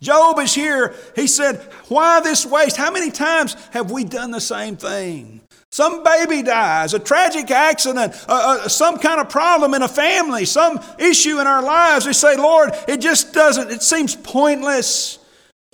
Job 0.00 0.38
is 0.38 0.54
here. 0.54 0.94
He 1.16 1.26
said, 1.26 1.56
Why 1.88 2.20
this 2.20 2.46
waste? 2.46 2.76
How 2.76 2.92
many 2.92 3.10
times 3.10 3.54
have 3.72 3.90
we 3.90 4.04
done 4.04 4.30
the 4.30 4.40
same 4.40 4.76
thing? 4.76 5.40
Some 5.76 6.02
baby 6.02 6.42
dies, 6.42 6.94
a 6.94 6.98
tragic 6.98 7.50
accident, 7.50 8.14
uh, 8.30 8.62
uh, 8.64 8.66
some 8.66 8.98
kind 8.98 9.20
of 9.20 9.28
problem 9.28 9.74
in 9.74 9.82
a 9.82 9.88
family, 9.88 10.46
some 10.46 10.80
issue 10.98 11.38
in 11.38 11.46
our 11.46 11.62
lives. 11.62 12.06
We 12.06 12.14
say, 12.14 12.34
Lord, 12.38 12.70
it 12.88 12.96
just 12.96 13.34
doesn't, 13.34 13.70
it 13.70 13.82
seems 13.82 14.16
pointless. 14.16 15.18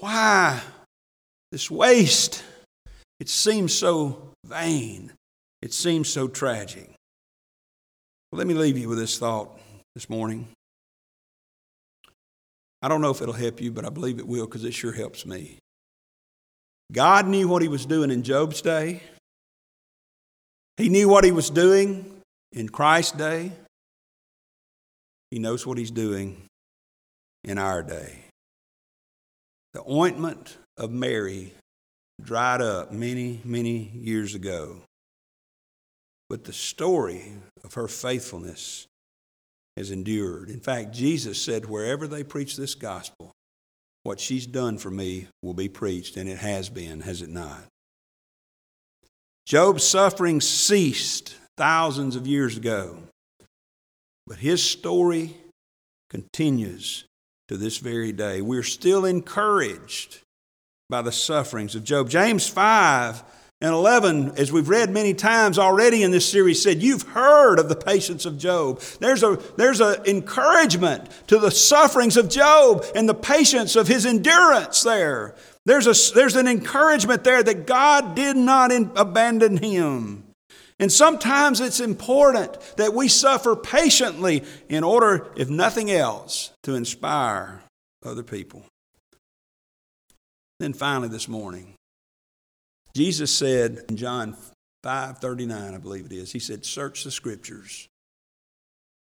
Why? 0.01 0.61
This 1.53 1.71
waste. 1.71 2.43
It 3.21 3.29
seems 3.29 3.73
so 3.73 4.33
vain. 4.45 5.12
It 5.62 5.73
seems 5.73 6.09
so 6.09 6.27
tragic. 6.27 6.91
Well, 8.33 8.38
let 8.38 8.49
me 8.49 8.55
leave 8.55 8.77
you 8.77 8.88
with 8.88 8.99
this 8.99 9.21
thought 9.21 9.57
this 9.95 10.11
morning. 10.11 10.49
I 12.83 12.88
don't 12.88 13.03
know 13.03 13.12
if 13.12 13.23
it'll 13.23 13.35
help 13.35 13.61
you, 13.61 13.71
but 13.71 13.85
I 13.85 13.91
believe 13.91 14.19
it 14.19 14.27
will 14.27 14.47
because 14.47 14.65
it 14.65 14.75
sure 14.75 14.91
helps 14.91 15.25
me. 15.25 15.59
God 16.91 17.29
knew 17.29 17.47
what 17.47 17.62
He 17.62 17.69
was 17.69 17.87
doing 17.87 18.11
in 18.11 18.25
Job's 18.25 18.62
day. 18.62 19.01
He 20.83 20.88
knew 20.88 21.09
what 21.09 21.23
he 21.23 21.31
was 21.31 21.49
doing 21.49 22.21
in 22.51 22.68
Christ's 22.68 23.12
day. 23.12 23.53
He 25.31 25.38
knows 25.38 25.64
what 25.64 25.79
he's 25.79 25.92
doing 25.92 26.42
in 27.45 27.57
our 27.57 27.85
day. 27.85 28.25
The 29.75 29.85
ointment 29.88 30.59
of 30.77 30.90
Mary 30.90 31.53
dried 32.21 32.62
up 32.62 32.90
many, 32.90 33.40
many 33.45 33.92
years 33.95 34.35
ago. 34.35 34.79
But 36.29 36.42
the 36.42 36.53
story 36.53 37.33
of 37.62 37.75
her 37.75 37.87
faithfulness 37.87 38.88
has 39.77 39.92
endured. 39.92 40.51
In 40.51 40.59
fact, 40.59 40.90
Jesus 40.90 41.40
said, 41.40 41.66
wherever 41.66 42.09
they 42.09 42.25
preach 42.25 42.57
this 42.57 42.75
gospel, 42.75 43.31
what 44.03 44.18
she's 44.18 44.49
done 44.49 44.79
for 44.79 44.90
me 44.90 45.29
will 45.42 45.55
be 45.55 45.68
preached, 45.68 46.16
and 46.16 46.29
it 46.29 46.38
has 46.38 46.68
been, 46.68 47.03
has 47.03 47.23
it 47.23 47.31
not? 47.31 47.62
Job's 49.53 49.85
suffering 49.85 50.41
ceased 50.41 51.35
thousands 51.59 52.17
of 52.17 52.27
years 52.27 52.57
ago, 52.57 52.97
but 54.27 54.38
his 54.38 54.62
story 54.62 55.37
continues 56.09 57.05
to 57.49 57.59
this 57.59 57.77
very 57.77 58.12
day. 58.12 58.41
We're 58.41 58.62
still 58.62 59.05
encouraged 59.05 60.21
by 60.88 61.03
the 61.03 61.12
sufferings 61.12 61.75
of 61.75 61.85
Job. 61.85 62.09
James 62.09 62.49
5 62.49 63.23
and 63.61 63.75
11, 63.75 64.38
as 64.38 64.51
we've 64.51 64.71
read 64.71 64.88
many 64.88 65.12
times 65.12 65.59
already 65.59 66.03
in 66.03 66.12
this 66.12 66.27
series, 66.27 66.62
said, 66.62 66.83
You've 66.83 67.03
heard 67.03 67.59
of 67.59 67.69
the 67.69 67.77
patience 67.77 68.25
of 68.25 68.38
Job. 68.38 68.81
There's 69.01 69.23
an 69.23 69.37
there's 69.59 69.83
a 69.83 70.03
encouragement 70.09 71.11
to 71.27 71.38
the 71.38 71.51
sufferings 71.51 72.17
of 72.17 72.31
Job 72.31 72.87
and 72.95 73.07
the 73.07 73.12
patience 73.12 73.77
of 73.77 73.87
his 73.87 74.07
endurance 74.07 74.83
there. 74.83 75.35
There's, 75.64 75.87
a, 75.87 76.14
there's 76.14 76.37
an 76.37 76.48
encouragement 76.48 77.22
there 77.22 77.42
that 77.42 77.66
God 77.66 78.16
did 78.16 78.37
not 78.37 78.72
in, 78.72 78.90
abandon 78.96 79.59
him. 79.59 80.25
And 80.81 80.90
sometimes 80.90 81.61
it's 81.61 81.79
important 81.79 82.59
that 82.77 82.92
we 82.94 83.07
suffer 83.07 83.55
patiently 83.55 84.42
in 84.68 84.83
order, 84.83 85.31
if 85.37 85.48
nothing 85.48 85.90
else, 85.92 86.51
to 86.64 86.75
inspire 86.75 87.62
other 88.05 88.25
people. 88.25 88.64
Then 90.59 90.72
finally, 90.72 91.09
this 91.09 91.29
morning, 91.29 91.75
Jesus 92.94 93.33
said 93.33 93.85
in 93.88 93.96
John 93.96 94.37
5:39, 94.83 95.75
I 95.75 95.79
believe 95.79 96.07
it 96.07 96.12
is, 96.12 96.33
he 96.33 96.40
said, 96.40 96.64
"Search 96.64 97.05
the 97.05 97.12
scriptures. 97.12 97.88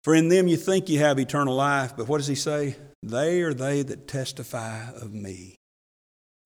For 0.04 0.16
in 0.16 0.30
them 0.30 0.48
you 0.48 0.56
think 0.56 0.88
you 0.88 1.00
have 1.00 1.20
eternal 1.20 1.56
life, 1.56 1.98
but 1.98 2.08
what 2.08 2.20
does 2.20 2.28
he 2.28 2.36
say? 2.36 2.78
They 3.04 3.42
are 3.42 3.54
they 3.54 3.82
that 3.84 4.08
testify 4.08 4.90
of 4.92 5.14
me." 5.14 5.57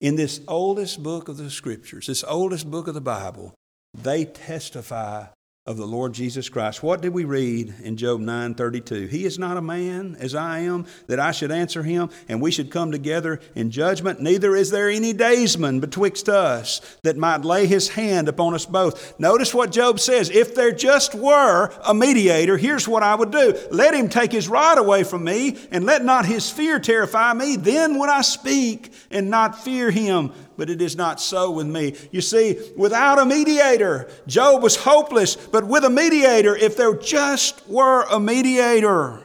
In 0.02 0.16
this 0.16 0.40
oldest 0.48 1.00
book 1.00 1.28
of 1.28 1.36
the 1.36 1.48
Scriptures, 1.48 2.08
this 2.08 2.24
oldest 2.24 2.68
book 2.68 2.88
of 2.88 2.94
the 2.94 3.00
Bible, 3.00 3.54
they 3.94 4.24
testify 4.24 5.26
of 5.64 5.76
the 5.76 5.86
Lord 5.86 6.12
Jesus 6.12 6.48
Christ. 6.48 6.82
What 6.82 7.00
did 7.00 7.14
we 7.14 7.24
read 7.24 7.72
in 7.84 7.96
Job 7.96 8.20
9:32? 8.20 9.06
He 9.06 9.24
is 9.24 9.38
not 9.38 9.56
a 9.56 9.62
man 9.62 10.16
as 10.18 10.34
I 10.34 10.58
am 10.58 10.86
that 11.06 11.20
I 11.20 11.30
should 11.30 11.52
answer 11.52 11.84
him 11.84 12.10
and 12.28 12.42
we 12.42 12.50
should 12.50 12.68
come 12.68 12.90
together 12.90 13.38
in 13.54 13.70
judgment 13.70 14.20
neither 14.20 14.56
is 14.56 14.72
there 14.72 14.90
any 14.90 15.12
daysman 15.12 15.78
betwixt 15.78 16.28
us 16.28 16.80
that 17.04 17.16
might 17.16 17.44
lay 17.44 17.66
his 17.66 17.90
hand 17.90 18.28
upon 18.28 18.54
us 18.54 18.66
both. 18.66 19.16
Notice 19.20 19.54
what 19.54 19.70
Job 19.70 20.00
says, 20.00 20.30
if 20.30 20.52
there 20.56 20.72
just 20.72 21.14
were 21.14 21.70
a 21.86 21.94
mediator, 21.94 22.56
here's 22.56 22.88
what 22.88 23.04
I 23.04 23.14
would 23.14 23.30
do. 23.30 23.56
Let 23.70 23.94
him 23.94 24.08
take 24.08 24.32
his 24.32 24.48
rod 24.48 24.78
away 24.78 25.04
from 25.04 25.22
me 25.22 25.56
and 25.70 25.84
let 25.84 26.04
not 26.04 26.26
his 26.26 26.50
fear 26.50 26.80
terrify 26.80 27.34
me, 27.34 27.54
then 27.54 28.00
would 28.00 28.10
I 28.10 28.22
speak 28.22 28.92
and 29.12 29.30
not 29.30 29.62
fear 29.62 29.92
him 29.92 30.32
but 30.56 30.70
it 30.70 30.82
is 30.82 30.96
not 30.96 31.20
so 31.20 31.50
with 31.50 31.66
me. 31.66 31.94
You 32.10 32.20
see, 32.20 32.58
without 32.76 33.18
a 33.18 33.24
mediator, 33.24 34.08
Job 34.26 34.62
was 34.62 34.76
hopeless, 34.76 35.36
but 35.36 35.66
with 35.66 35.84
a 35.84 35.90
mediator, 35.90 36.56
if 36.56 36.76
there 36.76 36.94
just 36.94 37.68
were 37.68 38.02
a 38.10 38.20
mediator, 38.20 39.24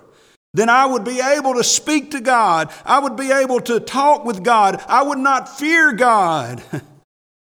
then 0.53 0.69
I 0.69 0.85
would 0.85 1.03
be 1.03 1.19
able 1.19 1.55
to 1.55 1.63
speak 1.63 2.11
to 2.11 2.21
God. 2.21 2.71
I 2.85 2.99
would 2.99 3.15
be 3.15 3.31
able 3.31 3.61
to 3.61 3.79
talk 3.79 4.25
with 4.25 4.43
God. 4.43 4.83
I 4.87 5.03
would 5.03 5.19
not 5.19 5.57
fear 5.57 5.93
God. 5.93 6.63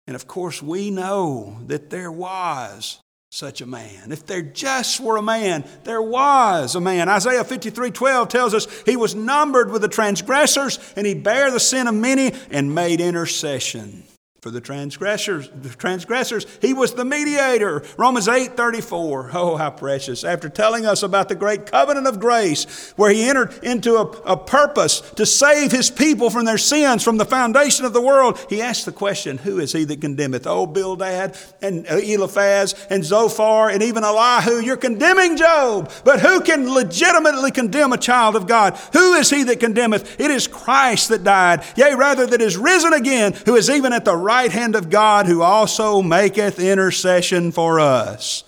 And 0.08 0.16
of 0.16 0.26
course, 0.26 0.64
we 0.64 0.90
know 0.90 1.60
that 1.68 1.90
there 1.90 2.12
was 2.12 3.02
such 3.38 3.62
a 3.62 3.68
man. 3.68 4.12
If 4.12 4.26
there 4.26 4.42
just 4.42 5.00
were 5.00 5.18
a 5.18 5.22
man, 5.22 5.64
there 5.84 6.02
was 6.02 6.74
a 6.74 6.82
man. 6.82 7.08
Isaiah 7.08 7.44
53 7.44 7.92
12 7.92 8.30
tells 8.30 8.56
us 8.56 8.68
he 8.84 8.96
was 8.96 9.14
numbered 9.14 9.70
with 9.70 9.84
the 9.84 9.88
transgressors, 9.88 10.80
and 10.96 11.06
he 11.06 11.14
bare 11.14 11.52
the 11.52 11.60
sin 11.60 11.86
of 11.86 11.94
many 11.94 12.34
and 12.50 12.74
made 12.74 13.00
intercession 13.00 14.04
for 14.48 14.52
the 14.52 14.62
transgressors, 14.62 15.50
the 15.62 15.68
transgressors. 15.68 16.46
He 16.62 16.74
was 16.74 16.94
the 16.94 17.04
mediator. 17.04 17.84
Romans 17.98 18.30
8 18.30 18.56
34. 18.56 19.32
Oh, 19.34 19.58
how 19.58 19.72
precious. 19.72 20.24
After 20.24 20.48
telling 20.48 20.86
us 20.86 21.04
about 21.04 21.28
the 21.28 21.36
great 21.36 21.66
covenant 21.66 22.08
of 22.08 22.22
grace, 22.22 22.94
where 22.96 23.12
he 23.12 23.28
entered 23.28 23.54
into 23.62 23.96
a, 23.96 24.06
a 24.22 24.38
purpose 24.38 25.02
to 25.16 25.26
save 25.26 25.74
his 25.74 25.92
people 25.92 26.30
from 26.30 26.46
their 26.46 26.58
sins 26.58 27.04
from 27.04 27.18
the 27.18 27.26
foundation 27.26 27.84
of 27.84 27.92
the 27.92 28.02
world, 28.02 28.40
he 28.50 28.62
asked 28.62 28.86
the 28.86 28.94
question, 28.94 29.38
Who 29.40 29.60
is 29.60 29.74
he 29.74 29.84
that 29.84 30.00
condemneth? 30.00 30.48
Oh, 30.48 30.66
Bildad 30.66 31.38
and 31.62 31.86
uh, 31.86 31.98
Eliphaz 31.98 32.74
and 32.90 33.04
Zophar 33.04 33.70
and 33.70 33.84
even 33.84 34.06
Elihu, 34.06 34.62
you're 34.62 34.78
condemning 34.78 35.36
Job. 35.36 35.92
But 36.06 36.22
who 36.22 36.40
can 36.40 36.74
legitimately 36.74 37.52
condemn 37.52 37.92
a 37.92 37.98
child 37.98 38.38
of 38.38 38.48
God? 38.48 38.78
Who 38.94 39.16
is 39.16 39.30
he 39.30 39.44
that 39.44 39.60
condemneth? 39.60 40.22
It 40.22 40.32
is 40.32 40.48
Christ 40.48 41.10
that 41.10 41.26
died, 41.26 41.66
yea, 41.76 41.96
rather 41.96 42.26
that 42.26 42.42
is 42.42 42.56
risen 42.56 42.94
again, 42.94 43.34
who 43.46 43.58
is 43.58 43.70
even 43.70 43.92
at 43.92 44.06
the 44.06 44.16
right 44.16 44.37
right 44.38 44.52
hand 44.52 44.76
of 44.76 44.92
God 44.92 45.26
who 45.26 45.42
also 45.42 46.04
maketh 46.04 46.60
intercession 46.60 47.52
for 47.52 47.80
us. 47.80 48.44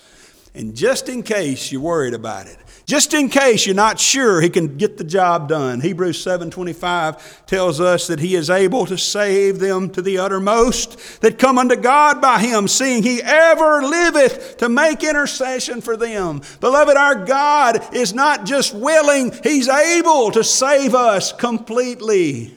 And 0.54 0.76
just 0.76 1.10
in 1.10 1.24
case 1.24 1.72
you're 1.72 1.82
worried 1.82 2.14
about 2.14 2.46
it, 2.46 2.58
just 2.86 3.16
in 3.16 3.28
case 3.28 3.66
you're 3.66 3.76
not 3.76 4.00
sure 4.00 4.40
he 4.40 4.52
can 4.52 4.78
get 4.78 4.98
the 4.98 5.04
job 5.04 5.50
done. 5.50 5.82
Hebrews 5.82 6.24
7:25 6.24 7.48
tells 7.48 7.82
us 7.82 8.06
that 8.06 8.20
he 8.20 8.36
is 8.36 8.52
able 8.52 8.86
to 8.86 9.00
save 9.00 9.58
them 9.58 9.90
to 9.90 10.04
the 10.04 10.20
uttermost 10.20 11.22
that 11.22 11.40
come 11.40 11.58
unto 11.58 11.76
God 11.76 12.22
by 12.22 12.38
him, 12.38 12.68
seeing 12.68 13.02
he 13.02 13.24
ever 13.24 13.82
liveth 13.82 14.58
to 14.58 14.70
make 14.70 15.04
intercession 15.04 15.82
for 15.82 15.98
them. 15.98 16.42
Beloved, 16.60 16.98
our 16.98 17.26
God 17.26 17.96
is 17.96 18.14
not 18.14 18.46
just 18.46 18.76
willing, 18.76 19.32
he's 19.42 19.68
able 19.68 20.30
to 20.32 20.44
save 20.44 20.94
us 20.94 21.32
completely 21.34 22.56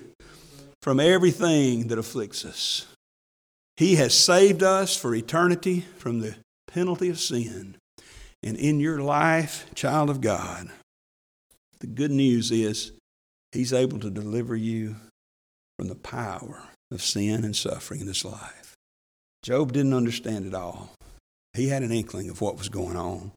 from 0.82 1.00
everything 1.00 1.88
that 1.88 1.98
afflicts 1.98 2.44
us. 2.44 2.91
He 3.76 3.96
has 3.96 4.16
saved 4.16 4.62
us 4.62 4.96
for 4.96 5.14
eternity 5.14 5.80
from 5.96 6.20
the 6.20 6.36
penalty 6.66 7.08
of 7.08 7.18
sin. 7.18 7.76
And 8.42 8.56
in 8.56 8.80
your 8.80 9.00
life, 9.00 9.66
child 9.74 10.10
of 10.10 10.20
God, 10.20 10.70
the 11.80 11.86
good 11.86 12.10
news 12.10 12.50
is 12.50 12.92
He's 13.52 13.72
able 13.72 13.98
to 14.00 14.10
deliver 14.10 14.56
you 14.56 14.96
from 15.78 15.88
the 15.88 15.94
power 15.94 16.62
of 16.90 17.02
sin 17.02 17.44
and 17.44 17.54
suffering 17.54 18.00
in 18.00 18.06
this 18.06 18.24
life. 18.24 18.74
Job 19.42 19.72
didn't 19.72 19.94
understand 19.94 20.46
it 20.46 20.54
all. 20.54 20.92
He 21.54 21.68
had 21.68 21.82
an 21.82 21.92
inkling 21.92 22.30
of 22.30 22.40
what 22.40 22.56
was 22.56 22.68
going 22.68 22.96
on. 22.96 23.32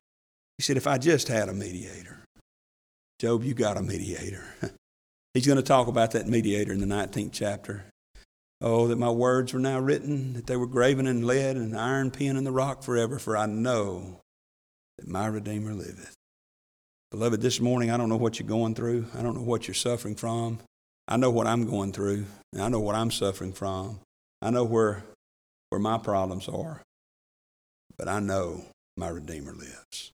He 0.58 0.64
said, 0.64 0.78
If 0.78 0.88
I 0.88 0.98
just 0.98 1.28
had 1.28 1.50
a 1.50 1.54
mediator, 1.54 2.20
Job, 3.20 3.44
you 3.44 3.54
got 3.54 3.78
a 3.78 3.82
mediator. 3.82 4.46
He's 5.34 5.48
going 5.48 5.58
to 5.58 5.64
talk 5.64 5.88
about 5.88 6.12
that 6.12 6.28
mediator 6.28 6.72
in 6.72 6.80
the 6.80 6.86
19th 6.86 7.32
chapter. 7.34 7.86
Oh, 8.62 8.88
that 8.88 8.98
my 8.98 9.10
words 9.10 9.54
were 9.54 9.60
now 9.60 9.80
written, 9.80 10.34
that 10.34 10.48
they 10.48 10.56
were 10.56 10.68
graven 10.68 11.08
in 11.08 11.28
lead 11.28 11.58
and 11.58 11.74
an 11.74 11.78
iron 11.78 12.10
pen 12.10 12.38
in 12.38 12.44
the 12.46 12.52
rock 12.52 12.84
forever, 12.84 13.20
for 13.20 13.36
I 13.36 13.46
know 13.46 14.22
that 14.98 15.08
my 15.08 15.28
Redeemer 15.28 15.74
liveth. 15.74 16.14
Beloved, 17.12 17.42
this 17.42 17.60
morning 17.60 17.92
I 17.92 17.98
don't 17.98 18.10
know 18.10 18.18
what 18.18 18.40
you're 18.40 18.48
going 18.48 18.76
through. 18.76 19.08
I 19.14 19.22
don't 19.22 19.36
know 19.36 19.44
what 19.44 19.68
you're 19.68 19.76
suffering 19.76 20.16
from. 20.16 20.60
I 21.08 21.18
know 21.18 21.30
what 21.30 21.48
I'm 21.48 21.70
going 21.70 21.92
through, 21.92 22.26
and 22.54 22.62
I 22.62 22.70
know 22.70 22.80
what 22.80 22.96
I'm 22.96 23.12
suffering 23.12 23.54
from. 23.54 24.00
I 24.42 24.50
know 24.50 24.64
where, 24.64 25.04
where 25.70 25.80
my 25.80 25.98
problems 25.98 26.48
are. 26.48 26.82
But 27.98 28.08
I 28.08 28.20
know 28.20 28.66
my 28.98 29.10
Redeemer 29.10 29.54
lives. 29.54 30.12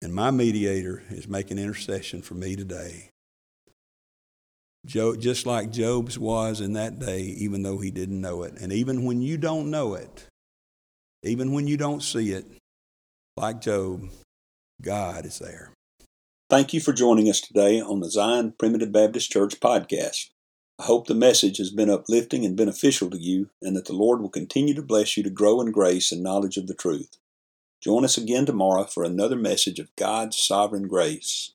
And 0.00 0.14
my 0.14 0.30
mediator 0.30 1.02
is 1.10 1.28
making 1.28 1.58
intercession 1.58 2.22
for 2.22 2.34
me 2.34 2.56
today. 2.56 3.10
Job, 4.84 5.20
just 5.20 5.46
like 5.46 5.70
Job's 5.70 6.18
was 6.18 6.60
in 6.60 6.74
that 6.74 6.98
day, 6.98 7.20
even 7.20 7.62
though 7.62 7.78
he 7.78 7.90
didn't 7.90 8.20
know 8.20 8.42
it. 8.42 8.54
And 8.60 8.72
even 8.72 9.04
when 9.04 9.22
you 9.22 9.38
don't 9.38 9.70
know 9.70 9.94
it, 9.94 10.26
even 11.22 11.52
when 11.52 11.66
you 11.66 11.76
don't 11.76 12.02
see 12.02 12.32
it, 12.32 12.44
like 13.36 13.60
Job, 13.62 14.10
God 14.82 15.24
is 15.24 15.38
there. 15.38 15.72
Thank 16.50 16.74
you 16.74 16.80
for 16.80 16.92
joining 16.92 17.30
us 17.30 17.40
today 17.40 17.80
on 17.80 18.00
the 18.00 18.10
Zion 18.10 18.54
Primitive 18.58 18.92
Baptist 18.92 19.30
Church 19.30 19.58
podcast. 19.58 20.28
I 20.78 20.84
hope 20.84 21.06
the 21.06 21.14
message 21.14 21.56
has 21.58 21.70
been 21.70 21.88
uplifting 21.88 22.44
and 22.44 22.56
beneficial 22.56 23.08
to 23.10 23.18
you, 23.18 23.48
and 23.62 23.74
that 23.76 23.86
the 23.86 23.94
Lord 23.94 24.20
will 24.20 24.28
continue 24.28 24.74
to 24.74 24.82
bless 24.82 25.16
you 25.16 25.22
to 25.22 25.30
grow 25.30 25.60
in 25.60 25.72
grace 25.72 26.12
and 26.12 26.22
knowledge 26.22 26.56
of 26.56 26.66
the 26.66 26.74
truth. 26.74 27.16
Join 27.80 28.04
us 28.04 28.18
again 28.18 28.44
tomorrow 28.44 28.84
for 28.84 29.04
another 29.04 29.36
message 29.36 29.78
of 29.78 29.94
God's 29.96 30.38
sovereign 30.38 30.88
grace. 30.88 31.54